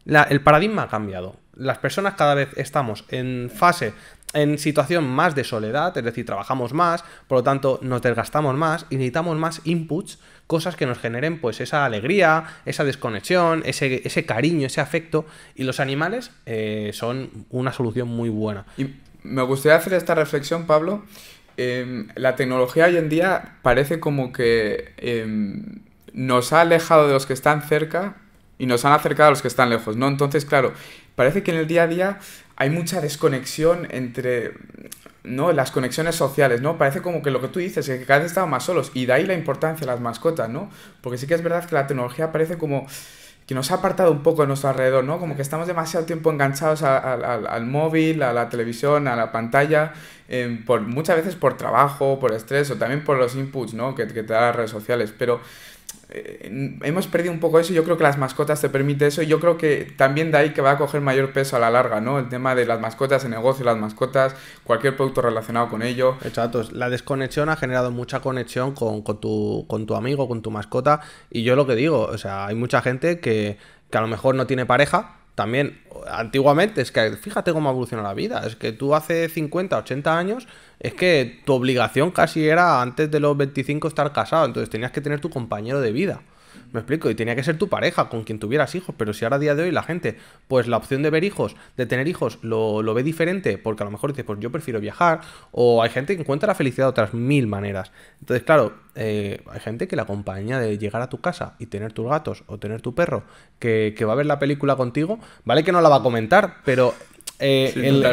el 0.05 0.41
paradigma 0.41 0.83
ha 0.83 0.87
cambiado. 0.87 1.35
Las 1.55 1.77
personas 1.77 2.15
cada 2.15 2.35
vez 2.35 2.49
estamos 2.55 3.05
en 3.09 3.51
fase, 3.53 3.93
en 4.33 4.57
situación 4.57 5.07
más 5.07 5.35
de 5.35 5.43
soledad, 5.43 5.97
es 5.97 6.03
decir, 6.03 6.25
trabajamos 6.25 6.73
más, 6.73 7.03
por 7.27 7.39
lo 7.39 7.43
tanto 7.43 7.79
nos 7.81 8.01
desgastamos 8.01 8.55
más 8.55 8.85
y 8.89 8.95
necesitamos 8.95 9.37
más 9.37 9.61
inputs, 9.63 10.19
cosas 10.47 10.75
que 10.75 10.85
nos 10.85 10.99
generen 10.99 11.41
pues 11.41 11.59
esa 11.61 11.85
alegría, 11.85 12.45
esa 12.65 12.83
desconexión, 12.83 13.63
ese, 13.65 14.01
ese 14.05 14.25
cariño, 14.25 14.67
ese 14.67 14.81
afecto. 14.81 15.25
Y 15.55 15.63
los 15.63 15.79
animales 15.79 16.31
eh, 16.45 16.91
son 16.93 17.45
una 17.49 17.73
solución 17.73 18.07
muy 18.07 18.29
buena. 18.29 18.65
Y 18.77 18.95
me 19.23 19.41
gustaría 19.43 19.77
hacer 19.77 19.93
esta 19.93 20.15
reflexión, 20.15 20.65
Pablo, 20.65 21.03
Em, 21.61 22.07
la 22.15 22.37
tecnología 22.37 22.85
hoy 22.85 22.95
en 22.95 23.09
día 23.09 23.57
parece 23.63 23.99
como 23.99 24.31
que 24.31 24.93
em, 24.95 25.81
nos 26.13 26.53
ha 26.53 26.61
alejado 26.61 27.07
de 27.07 27.11
los 27.11 27.25
que 27.25 27.33
están 27.33 27.63
cerca 27.63 28.15
y 28.57 28.65
nos 28.65 28.85
han 28.85 28.93
acercado 28.93 29.27
a 29.27 29.31
los 29.31 29.41
que 29.41 29.49
están 29.49 29.69
lejos, 29.69 29.97
¿no? 29.97 30.07
Entonces, 30.07 30.45
claro, 30.45 30.71
parece 31.15 31.43
que 31.43 31.51
en 31.51 31.57
el 31.57 31.67
día 31.67 31.83
a 31.83 31.87
día 31.87 32.19
hay 32.55 32.69
mucha 32.69 33.01
desconexión 33.01 33.89
entre 33.91 34.53
¿no? 35.25 35.51
las 35.51 35.71
conexiones 35.71 36.15
sociales, 36.15 36.61
¿no? 36.61 36.77
Parece 36.77 37.01
como 37.01 37.21
que 37.21 37.29
lo 37.29 37.41
que 37.41 37.49
tú 37.49 37.59
dices, 37.59 37.89
es 37.89 37.99
que 37.99 38.05
cada 38.05 38.19
vez 38.19 38.27
estamos 38.27 38.49
más 38.49 38.63
solos, 38.63 38.91
y 38.93 39.05
de 39.05 39.11
ahí 39.11 39.25
la 39.25 39.33
importancia 39.33 39.85
de 39.85 39.91
las 39.91 39.99
mascotas, 39.99 40.49
¿no? 40.49 40.69
Porque 41.01 41.17
sí 41.17 41.27
que 41.27 41.33
es 41.33 41.43
verdad 41.43 41.65
que 41.65 41.75
la 41.75 41.87
tecnología 41.87 42.31
parece 42.31 42.57
como 42.57 42.87
que 43.49 43.55
nos 43.55 43.71
ha 43.71 43.77
apartado 43.77 44.11
un 44.11 44.21
poco 44.21 44.43
de 44.43 44.47
nuestro 44.47 44.69
alrededor, 44.69 45.03
¿no? 45.03 45.17
Como 45.17 45.35
que 45.35 45.41
estamos 45.41 45.65
demasiado 45.65 46.05
tiempo 46.05 46.29
enganchados 46.31 46.83
al 46.83 47.65
móvil, 47.65 48.21
a 48.21 48.31
la 48.31 48.47
televisión, 48.47 49.07
a 49.07 49.15
la 49.15 49.31
pantalla, 49.31 49.93
em, 50.27 50.63
por, 50.63 50.81
muchas 50.81 51.15
veces 51.15 51.33
por 51.33 51.57
trabajo, 51.57 52.19
por 52.19 52.31
estrés 52.31 52.69
o 52.69 52.75
también 52.75 53.03
por 53.03 53.17
los 53.17 53.33
inputs, 53.33 53.73
¿no? 53.73 53.95
Que, 53.95 54.05
que 54.05 54.21
te 54.21 54.33
dan 54.33 54.43
las 54.43 54.55
redes 54.55 54.69
sociales. 54.69 55.11
Pero 55.17 55.41
eh, 56.11 56.77
hemos 56.83 57.07
perdido 57.07 57.31
un 57.31 57.39
poco 57.39 57.59
eso. 57.59 57.71
Yo 57.73 57.83
creo 57.83 57.97
que 57.97 58.03
las 58.03 58.17
mascotas 58.17 58.59
te 58.59 58.69
permite 58.69 59.07
eso. 59.07 59.21
Y 59.21 59.27
yo 59.27 59.39
creo 59.39 59.57
que 59.57 59.93
también 59.95 60.31
de 60.31 60.37
ahí 60.37 60.53
que 60.53 60.61
va 60.61 60.71
a 60.71 60.77
coger 60.77 61.01
mayor 61.01 61.31
peso 61.33 61.55
a 61.55 61.59
la 61.59 61.69
larga, 61.69 62.01
¿no? 62.01 62.17
El 62.17 62.29
tema 62.29 62.55
de 62.55 62.65
las 62.65 62.79
mascotas, 62.79 63.23
el 63.23 63.31
negocio, 63.31 63.63
las 63.63 63.77
mascotas, 63.77 64.35
cualquier 64.63 64.95
producto 64.95 65.21
relacionado 65.21 65.69
con 65.69 65.83
ello. 65.83 66.17
Exacto. 66.23 66.63
La 66.71 66.89
desconexión 66.89 67.49
ha 67.49 67.55
generado 67.55 67.91
mucha 67.91 68.21
conexión 68.21 68.73
con, 68.73 69.03
tu, 69.19 69.65
con 69.67 69.85
tu 69.85 69.95
amigo, 69.95 70.27
con 70.27 70.41
tu 70.41 70.49
mascota. 70.49 71.01
Y 71.29 71.43
yo 71.43 71.55
lo 71.55 71.67
que 71.67 71.75
digo, 71.75 72.01
o 72.01 72.17
sea, 72.17 72.47
hay 72.47 72.55
mucha 72.55 72.81
gente 72.81 73.19
que, 73.19 73.57
que 73.91 73.97
a 73.97 74.01
lo 74.01 74.07
mejor 74.07 74.35
no 74.35 74.47
tiene 74.47 74.65
pareja 74.65 75.18
también 75.39 75.79
antiguamente, 76.11 76.81
es 76.81 76.91
que 76.91 77.11
fíjate 77.11 77.53
cómo 77.53 77.69
ha 77.69 77.71
evolucionado 77.71 78.09
la 78.09 78.13
vida, 78.13 78.45
es 78.45 78.57
que 78.57 78.73
tú 78.73 78.93
hace 78.93 79.29
50, 79.29 79.77
80 79.77 80.17
años, 80.17 80.49
es 80.81 80.93
que 80.93 81.41
tu 81.45 81.53
obligación 81.53 82.11
casi 82.11 82.45
era 82.45 82.81
antes 82.81 83.09
de 83.09 83.21
los 83.21 83.37
25 83.37 83.87
estar 83.87 84.11
casado, 84.11 84.45
entonces 84.45 84.69
tenías 84.69 84.91
que 84.91 84.99
tener 84.99 85.21
tu 85.21 85.29
compañero 85.29 85.79
de 85.79 85.93
vida. 85.93 86.21
Me 86.71 86.79
explico, 86.79 87.09
y 87.09 87.15
tenía 87.15 87.35
que 87.35 87.43
ser 87.43 87.57
tu 87.57 87.67
pareja 87.67 88.09
con 88.09 88.23
quien 88.23 88.39
tuvieras 88.39 88.75
hijos, 88.75 88.95
pero 88.97 89.13
si 89.13 89.25
ahora 89.25 89.37
a 89.37 89.39
día 89.39 89.55
de 89.55 89.63
hoy 89.63 89.71
la 89.71 89.83
gente, 89.83 90.17
pues 90.47 90.67
la 90.67 90.77
opción 90.77 91.01
de 91.03 91.09
ver 91.09 91.23
hijos, 91.23 91.55
de 91.77 91.85
tener 91.85 92.07
hijos, 92.07 92.39
lo, 92.41 92.81
ve 92.93 93.03
diferente, 93.03 93.57
porque 93.57 93.83
a 93.83 93.85
lo 93.85 93.91
mejor 93.91 94.11
dice, 94.11 94.23
pues 94.23 94.39
yo 94.39 94.51
prefiero 94.51 94.79
viajar, 94.79 95.21
o 95.51 95.81
hay 95.81 95.89
gente 95.89 96.15
que 96.15 96.21
encuentra 96.21 96.47
la 96.47 96.55
felicidad 96.55 96.85
de 96.85 96.89
otras 96.89 97.13
mil 97.13 97.47
maneras. 97.47 97.91
Entonces, 98.19 98.43
claro, 98.43 98.73
eh, 98.95 99.41
hay 99.49 99.59
gente 99.59 99.87
que 99.87 99.95
la 99.95 100.05
compañía 100.05 100.59
de 100.59 100.77
llegar 100.77 101.01
a 101.01 101.09
tu 101.09 101.21
casa 101.21 101.55
y 101.59 101.67
tener 101.67 101.93
tus 101.93 102.07
gatos 102.09 102.43
o 102.47 102.57
tener 102.57 102.81
tu 102.81 102.93
perro 102.95 103.23
que, 103.59 103.93
que 103.97 104.05
va 104.05 104.13
a 104.13 104.15
ver 104.15 104.25
la 104.25 104.39
película 104.39 104.75
contigo, 104.75 105.19
vale 105.45 105.63
que 105.63 105.71
no 105.71 105.81
la 105.81 105.89
va 105.89 105.97
a 105.97 106.03
comentar, 106.03 106.57
pero 106.65 106.93
eh, 107.41 107.71
el, 107.75 108.05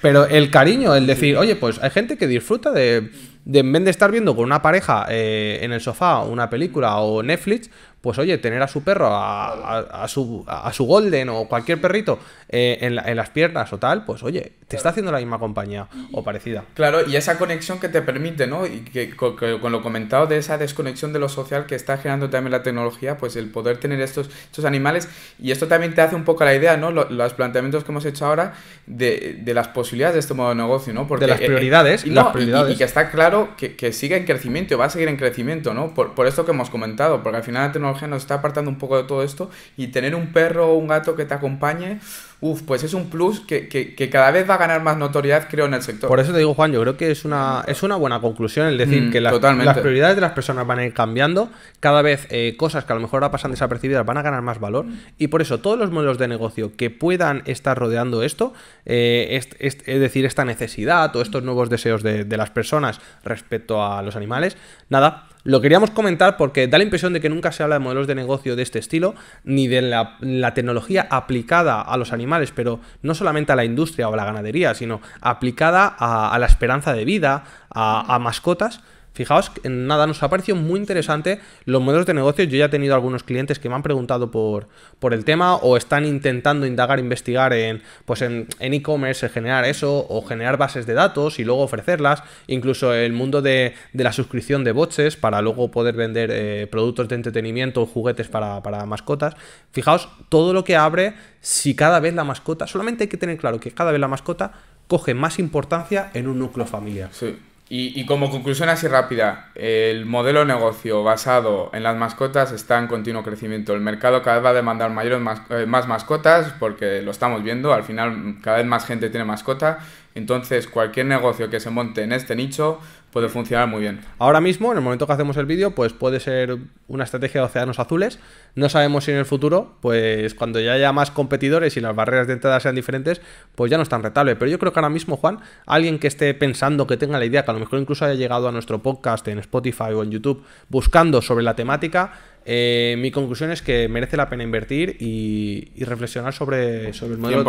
pero 0.00 0.26
el 0.26 0.50
cariño, 0.50 0.94
el 0.96 1.06
decir, 1.06 1.36
oye, 1.36 1.54
pues 1.54 1.80
hay 1.80 1.90
gente 1.90 2.18
que 2.18 2.26
disfruta 2.26 2.72
de, 2.72 3.10
de 3.44 3.58
en 3.60 3.72
vez 3.72 3.84
de 3.84 3.90
estar 3.90 4.10
viendo 4.10 4.36
con 4.36 4.44
una 4.44 4.62
pareja 4.62 5.06
eh, 5.08 5.60
en 5.62 5.72
el 5.72 5.80
sofá 5.80 6.20
una 6.20 6.48
película 6.50 6.96
o 6.98 7.22
Netflix, 7.22 7.70
pues 8.02 8.18
oye, 8.18 8.36
tener 8.38 8.60
a 8.62 8.68
su 8.68 8.82
perro, 8.82 9.08
a, 9.10 10.06
su, 10.08 10.44
a 10.48 10.72
su 10.72 10.84
golden 10.84 11.28
o 11.28 11.46
cualquier 11.46 11.80
perrito 11.80 12.18
eh, 12.48 12.78
en, 12.80 12.98
en, 12.98 13.16
las 13.16 13.30
piernas 13.30 13.72
o 13.72 13.78
tal, 13.78 14.04
pues 14.04 14.24
oye, 14.24 14.52
te 14.66 14.76
está 14.76 14.88
haciendo 14.88 15.12
la 15.12 15.18
misma 15.18 15.38
compañía 15.38 15.86
o 16.12 16.24
parecida. 16.24 16.64
Claro, 16.74 17.06
y 17.06 17.14
esa 17.14 17.38
conexión 17.38 17.78
que 17.78 17.88
te 17.88 18.02
permite, 18.02 18.46
¿no? 18.46 18.66
Y 18.66 18.80
que 18.80 19.14
con, 19.14 19.36
lo 19.70 19.82
comentado 19.82 20.26
de 20.26 20.38
esa 20.38 20.58
desconexión 20.58 21.12
de 21.12 21.18
lo 21.18 21.28
social 21.28 21.66
que 21.66 21.74
está 21.74 21.98
generando 21.98 22.28
también 22.28 22.52
la 22.52 22.62
tecnología, 22.62 23.18
pues 23.18 23.36
el 23.36 23.50
poder 23.50 23.76
tener 23.76 24.00
estos, 24.00 24.30
estos 24.46 24.64
animales, 24.64 25.08
y 25.38 25.52
esto 25.52 25.68
también 25.68 25.94
te 25.94 26.00
hace 26.00 26.16
un 26.16 26.24
poco 26.24 26.44
la 26.44 26.54
idea, 26.54 26.76
¿no? 26.76 26.90
Los, 26.90 27.32
planteamientos 27.34 27.84
que 27.84 27.92
hemos 27.92 28.04
hecho 28.04 28.26
ahora 28.26 28.54
de, 28.86 29.38
de, 29.40 29.54
las 29.54 29.68
posibilidades 29.68 30.14
de 30.14 30.20
este 30.20 30.34
modo 30.34 30.48
de 30.50 30.56
negocio, 30.56 30.92
¿no? 30.92 31.06
Porque, 31.06 31.26
de 31.26 31.30
las 31.30 31.40
eh, 31.40 31.46
prioridades. 31.46 32.04
y, 32.04 32.10
las 32.10 32.28
prioridades. 32.28 32.74
Y, 32.74 32.78
que 32.78 32.84
está 32.84 33.10
claro 33.10 33.50
que, 33.56 33.76
que, 33.76 33.92
sigue 33.92 34.16
en 34.16 34.24
crecimiento, 34.24 34.76
va 34.76 34.86
a 34.86 34.90
seguir 34.90 35.08
en 35.08 35.16
crecimiento, 35.16 35.72
¿no? 35.72 35.94
Por, 35.94 36.14
por 36.14 36.26
esto 36.26 36.44
que 36.44 36.50
hemos 36.50 36.68
comentado, 36.68 37.22
porque 37.22 37.36
al 37.36 37.44
final 37.44 37.68
la 37.68 37.72
tecnología 37.72 37.91
nos 38.08 38.22
está 38.22 38.34
apartando 38.34 38.70
un 38.70 38.78
poco 38.78 38.96
de 38.96 39.04
todo 39.04 39.22
esto 39.22 39.50
y 39.76 39.88
tener 39.88 40.14
un 40.14 40.32
perro 40.32 40.72
o 40.72 40.74
un 40.74 40.88
gato 40.88 41.16
que 41.16 41.24
te 41.24 41.34
acompañe 41.34 42.00
Uf, 42.44 42.62
pues 42.62 42.82
es 42.82 42.92
un 42.92 43.08
plus 43.08 43.38
que, 43.38 43.68
que, 43.68 44.10
cada 44.10 44.32
vez 44.32 44.50
va 44.50 44.54
a 44.54 44.58
ganar 44.58 44.82
más 44.82 44.96
notoriedad, 44.96 45.46
creo, 45.48 45.66
en 45.66 45.74
el 45.74 45.82
sector. 45.82 46.08
Por 46.08 46.18
eso 46.18 46.32
te 46.32 46.38
digo, 46.38 46.54
Juan, 46.54 46.72
yo 46.72 46.80
creo 46.80 46.96
que 46.96 47.12
es 47.12 47.24
una, 47.24 47.62
es 47.68 47.84
una 47.84 47.94
buena 47.94 48.20
conclusión 48.20 48.66
el 48.66 48.76
decir 48.76 49.00
mm, 49.00 49.10
que 49.12 49.20
las, 49.20 49.40
las, 49.40 49.78
prioridades 49.78 50.16
de 50.16 50.22
las 50.22 50.32
personas 50.32 50.66
van 50.66 50.80
a 50.80 50.84
ir 50.84 50.92
cambiando, 50.92 51.50
cada 51.78 52.02
vez 52.02 52.26
eh, 52.30 52.56
cosas 52.56 52.84
que 52.84 52.92
a 52.92 52.96
lo 52.96 53.00
mejor 53.00 53.22
ahora 53.22 53.30
pasan 53.30 53.52
desapercibidas 53.52 54.04
van 54.04 54.18
a 54.18 54.22
ganar 54.22 54.42
más 54.42 54.58
valor, 54.58 54.86
y 55.18 55.28
por 55.28 55.40
eso 55.40 55.60
todos 55.60 55.78
los 55.78 55.92
modelos 55.92 56.18
de 56.18 56.26
negocio 56.26 56.72
que 56.76 56.90
puedan 56.90 57.44
estar 57.46 57.78
rodeando 57.78 58.24
esto, 58.24 58.54
eh, 58.86 59.40
es, 59.60 59.84
decir, 59.86 60.26
esta 60.26 60.44
necesidad 60.44 61.14
o 61.14 61.22
estos 61.22 61.44
nuevos 61.44 61.70
deseos 61.70 62.02
de, 62.02 62.24
de 62.24 62.36
las 62.36 62.50
personas 62.50 63.00
respecto 63.22 63.84
a 63.84 64.02
los 64.02 64.16
animales, 64.16 64.56
nada, 64.88 65.28
lo 65.44 65.60
queríamos 65.60 65.90
comentar 65.90 66.36
porque 66.36 66.68
da 66.68 66.78
la 66.78 66.84
impresión 66.84 67.12
de 67.12 67.20
que 67.20 67.28
nunca 67.28 67.50
se 67.50 67.62
habla 67.62 67.76
de 67.76 67.80
modelos 67.80 68.06
de 68.06 68.14
negocio 68.14 68.54
de 68.54 68.62
este 68.62 68.78
estilo, 68.78 69.14
ni 69.44 69.66
de 69.66 69.82
la, 69.82 70.54
tecnología 70.54 71.08
aplicada 71.10 71.80
a 71.80 71.96
los 71.96 72.12
animales, 72.12 72.31
pero 72.54 72.80
no 73.02 73.14
solamente 73.14 73.52
a 73.52 73.56
la 73.56 73.64
industria 73.64 74.08
o 74.08 74.14
a 74.14 74.16
la 74.16 74.24
ganadería, 74.24 74.74
sino 74.74 75.00
aplicada 75.20 75.86
a, 75.86 76.38
la 76.38 76.46
esperanza 76.46 76.92
de 76.92 77.04
vida, 77.04 77.44
a 77.70 78.18
mascotas 78.20 78.80
Fijaos, 79.14 79.52
nada, 79.64 80.06
nos 80.06 80.22
ha 80.22 80.30
parecido 80.30 80.56
muy 80.56 80.80
interesante 80.80 81.40
los 81.66 81.82
modelos 81.82 82.06
de 82.06 82.14
negocio. 82.14 82.44
Yo 82.44 82.56
ya 82.56 82.66
he 82.66 82.68
tenido 82.70 82.94
algunos 82.94 83.22
clientes 83.22 83.58
que 83.58 83.68
me 83.68 83.74
han 83.74 83.82
preguntado 83.82 84.30
por, 84.30 84.68
por 84.98 85.12
el 85.12 85.24
tema 85.24 85.56
o 85.56 85.76
están 85.76 86.06
intentando 86.06 86.66
indagar, 86.66 86.98
investigar 86.98 87.52
en 87.52 87.82
pues 88.06 88.22
en 88.22 88.48
e-commerce, 88.58 89.28
generar 89.28 89.66
eso 89.66 90.06
o 90.08 90.22
generar 90.22 90.56
bases 90.56 90.86
de 90.86 90.94
datos 90.94 91.38
y 91.38 91.44
luego 91.44 91.62
ofrecerlas. 91.62 92.22
Incluso 92.46 92.94
el 92.94 93.12
mundo 93.12 93.42
de, 93.42 93.74
la 93.92 94.12
suscripción 94.12 94.64
de 94.64 94.72
boxes 94.72 95.16
para 95.16 95.42
luego 95.42 95.70
poder 95.70 95.94
vender 95.94 96.30
eh, 96.32 96.66
productos 96.70 97.08
de 97.08 97.16
entretenimiento 97.16 97.82
o 97.82 97.86
juguetes 97.86 98.28
para, 98.28 98.62
para 98.62 98.86
mascotas. 98.86 99.34
Fijaos, 99.72 100.08
todo 100.30 100.54
lo 100.54 100.64
que 100.64 100.76
abre 100.76 101.14
si 101.40 101.74
cada 101.74 102.00
vez 102.00 102.14
la 102.14 102.24
mascota, 102.24 102.66
solamente 102.66 103.04
hay 103.04 103.08
que 103.08 103.16
tener 103.18 103.36
claro 103.36 103.60
que 103.60 103.72
cada 103.72 103.92
vez 103.92 104.00
la 104.00 104.08
mascota 104.08 104.52
coge 104.86 105.12
más 105.12 105.38
importancia 105.38 106.10
en 106.14 106.28
un 106.28 106.38
núcleo 106.38 106.66
familiar. 106.66 107.10
Sí. 107.12 107.36
Y, 107.74 108.04
como 108.04 108.30
conclusión 108.30 108.68
así 108.68 108.86
rápida, 108.86 109.48
el 109.54 110.04
modelo 110.04 110.40
de 110.40 110.44
negocio 110.44 111.02
basado 111.02 111.70
en 111.72 111.82
las 111.82 111.96
mascotas 111.96 112.52
está 112.52 112.78
en 112.78 112.86
continuo 112.86 113.22
crecimiento. 113.22 113.72
El 113.72 113.80
mercado 113.80 114.20
cada 114.20 114.36
vez 114.36 114.44
va 114.44 114.50
a 114.50 114.52
demandar 114.52 114.90
mayores 114.90 115.22
eh, 115.48 115.64
más 115.64 115.88
mascotas 115.88 116.52
porque 116.60 117.00
lo 117.00 117.10
estamos 117.10 117.42
viendo, 117.42 117.72
al 117.72 117.82
final 117.82 118.36
cada 118.42 118.58
vez 118.58 118.66
más 118.66 118.84
gente 118.84 119.08
tiene 119.08 119.24
mascota, 119.24 119.78
entonces 120.14 120.66
cualquier 120.66 121.06
negocio 121.06 121.48
que 121.48 121.60
se 121.60 121.70
monte 121.70 122.02
en 122.02 122.12
este 122.12 122.36
nicho 122.36 122.78
puede 123.12 123.28
funcionar 123.28 123.68
muy 123.68 123.82
bien. 123.82 124.00
Ahora 124.18 124.40
mismo, 124.40 124.72
en 124.72 124.78
el 124.78 124.82
momento 124.82 125.06
que 125.06 125.12
hacemos 125.12 125.36
el 125.36 125.46
vídeo, 125.46 125.74
pues 125.74 125.92
puede 125.92 126.18
ser 126.18 126.56
una 126.88 127.04
estrategia 127.04 127.42
de 127.42 127.46
océanos 127.46 127.78
azules. 127.78 128.18
No 128.54 128.68
sabemos 128.68 129.04
si 129.04 129.12
en 129.12 129.18
el 129.18 129.26
futuro, 129.26 129.76
pues 129.80 130.34
cuando 130.34 130.58
ya 130.60 130.72
haya 130.72 130.92
más 130.92 131.10
competidores 131.10 131.76
y 131.76 131.80
las 131.80 131.94
barreras 131.94 132.26
de 132.26 132.32
entrada 132.32 132.58
sean 132.58 132.74
diferentes, 132.74 133.20
pues 133.54 133.70
ya 133.70 133.76
no 133.76 133.82
es 133.82 133.88
tan 133.90 134.02
rentable. 134.02 134.34
Pero 134.36 134.50
yo 134.50 134.58
creo 134.58 134.72
que 134.72 134.80
ahora 134.80 134.88
mismo, 134.88 135.16
Juan, 135.18 135.40
alguien 135.66 135.98
que 135.98 136.06
esté 136.06 136.32
pensando, 136.32 136.86
que 136.86 136.96
tenga 136.96 137.18
la 137.18 137.26
idea, 137.26 137.44
que 137.44 137.50
a 137.50 137.54
lo 137.54 137.60
mejor 137.60 137.78
incluso 137.78 138.04
haya 138.06 138.14
llegado 138.14 138.48
a 138.48 138.52
nuestro 138.52 138.82
podcast 138.82 139.28
en 139.28 139.38
Spotify 139.38 139.92
o 139.94 140.02
en 140.02 140.10
YouTube, 140.10 140.42
buscando 140.70 141.20
sobre 141.20 141.44
la 141.44 141.54
temática, 141.54 142.12
eh, 142.44 142.96
mi 142.98 143.12
conclusión 143.12 143.52
es 143.52 143.62
que 143.62 143.88
merece 143.88 144.16
la 144.16 144.28
pena 144.28 144.42
invertir 144.42 144.96
y, 144.98 145.72
reflexionar 145.84 146.32
sobre, 146.32 146.92
sobre 146.92 147.14
el, 147.14 147.18
modelo, 147.18 147.40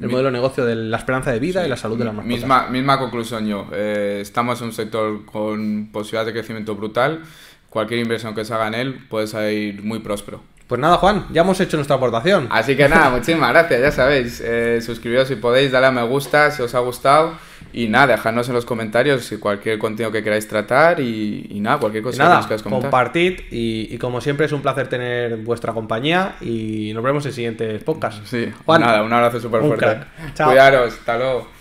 el 0.00 0.08
modelo 0.08 0.28
de 0.28 0.32
negocio 0.32 0.64
de 0.66 0.74
la 0.74 0.98
esperanza 0.98 1.32
de 1.32 1.38
vida 1.38 1.64
y 1.64 1.68
la 1.68 1.76
salud 1.76 1.96
de 1.96 2.04
la 2.04 2.12
mascotas. 2.12 2.40
Misma, 2.40 2.68
misma 2.68 2.98
conclusión 2.98 3.46
yo. 3.46 3.68
Eh, 3.72 4.18
estamos 4.20 4.60
en 4.60 4.66
un 4.66 4.72
sector 4.72 5.03
con 5.24 5.90
posibilidades 5.92 6.26
de 6.26 6.32
crecimiento 6.32 6.74
brutal. 6.74 7.22
Cualquier 7.70 8.00
inversión 8.00 8.34
que 8.34 8.44
se 8.44 8.54
haga 8.54 8.68
en 8.68 8.74
él 8.74 9.06
puede 9.08 9.26
salir 9.26 9.82
muy 9.82 9.98
próspero. 9.98 10.42
Pues 10.66 10.80
nada, 10.80 10.96
Juan, 10.96 11.26
ya 11.30 11.42
hemos 11.42 11.60
hecho 11.60 11.76
nuestra 11.76 11.96
aportación. 11.96 12.48
Así 12.50 12.74
que 12.74 12.88
nada, 12.88 13.10
muchísimas 13.10 13.50
gracias, 13.50 13.80
ya 13.82 13.92
sabéis. 13.92 14.40
Eh, 14.42 14.80
suscribiros 14.80 15.28
si 15.28 15.36
podéis, 15.36 15.70
dale 15.70 15.88
a 15.88 15.90
me 15.90 16.02
gusta 16.02 16.50
si 16.50 16.62
os 16.62 16.74
ha 16.74 16.78
gustado. 16.78 17.34
Y 17.72 17.88
nada, 17.88 18.06
dejadnos 18.06 18.48
en 18.48 18.54
los 18.54 18.64
comentarios 18.64 19.24
si 19.24 19.36
cualquier 19.36 19.78
contenido 19.78 20.10
que 20.10 20.22
queráis 20.22 20.48
tratar 20.48 21.00
y, 21.00 21.58
nada, 21.60 21.78
cualquier 21.78 22.02
cosa 22.02 22.22
que 22.22 22.34
nos 22.34 22.46
queráis 22.46 22.62
comentar. 22.62 22.90
Compartid 22.90 23.40
y, 23.50 23.98
como 23.98 24.22
siempre 24.22 24.46
es 24.46 24.52
un 24.52 24.62
placer 24.62 24.88
tener 24.88 25.36
vuestra 25.38 25.74
compañía 25.74 26.36
y 26.40 26.92
nos 26.94 27.02
vemos 27.02 27.26
en 27.26 27.32
siguientes 27.32 27.82
podcasts. 27.82 28.22
Sí, 28.24 28.50
Juan, 28.64 28.80
nada, 28.80 29.02
un 29.02 29.12
abrazo 29.12 29.40
súper 29.40 29.60
fuerte. 29.60 29.98
Cuidaros, 30.36 30.94
hasta 30.94 31.18
luego. 31.18 31.53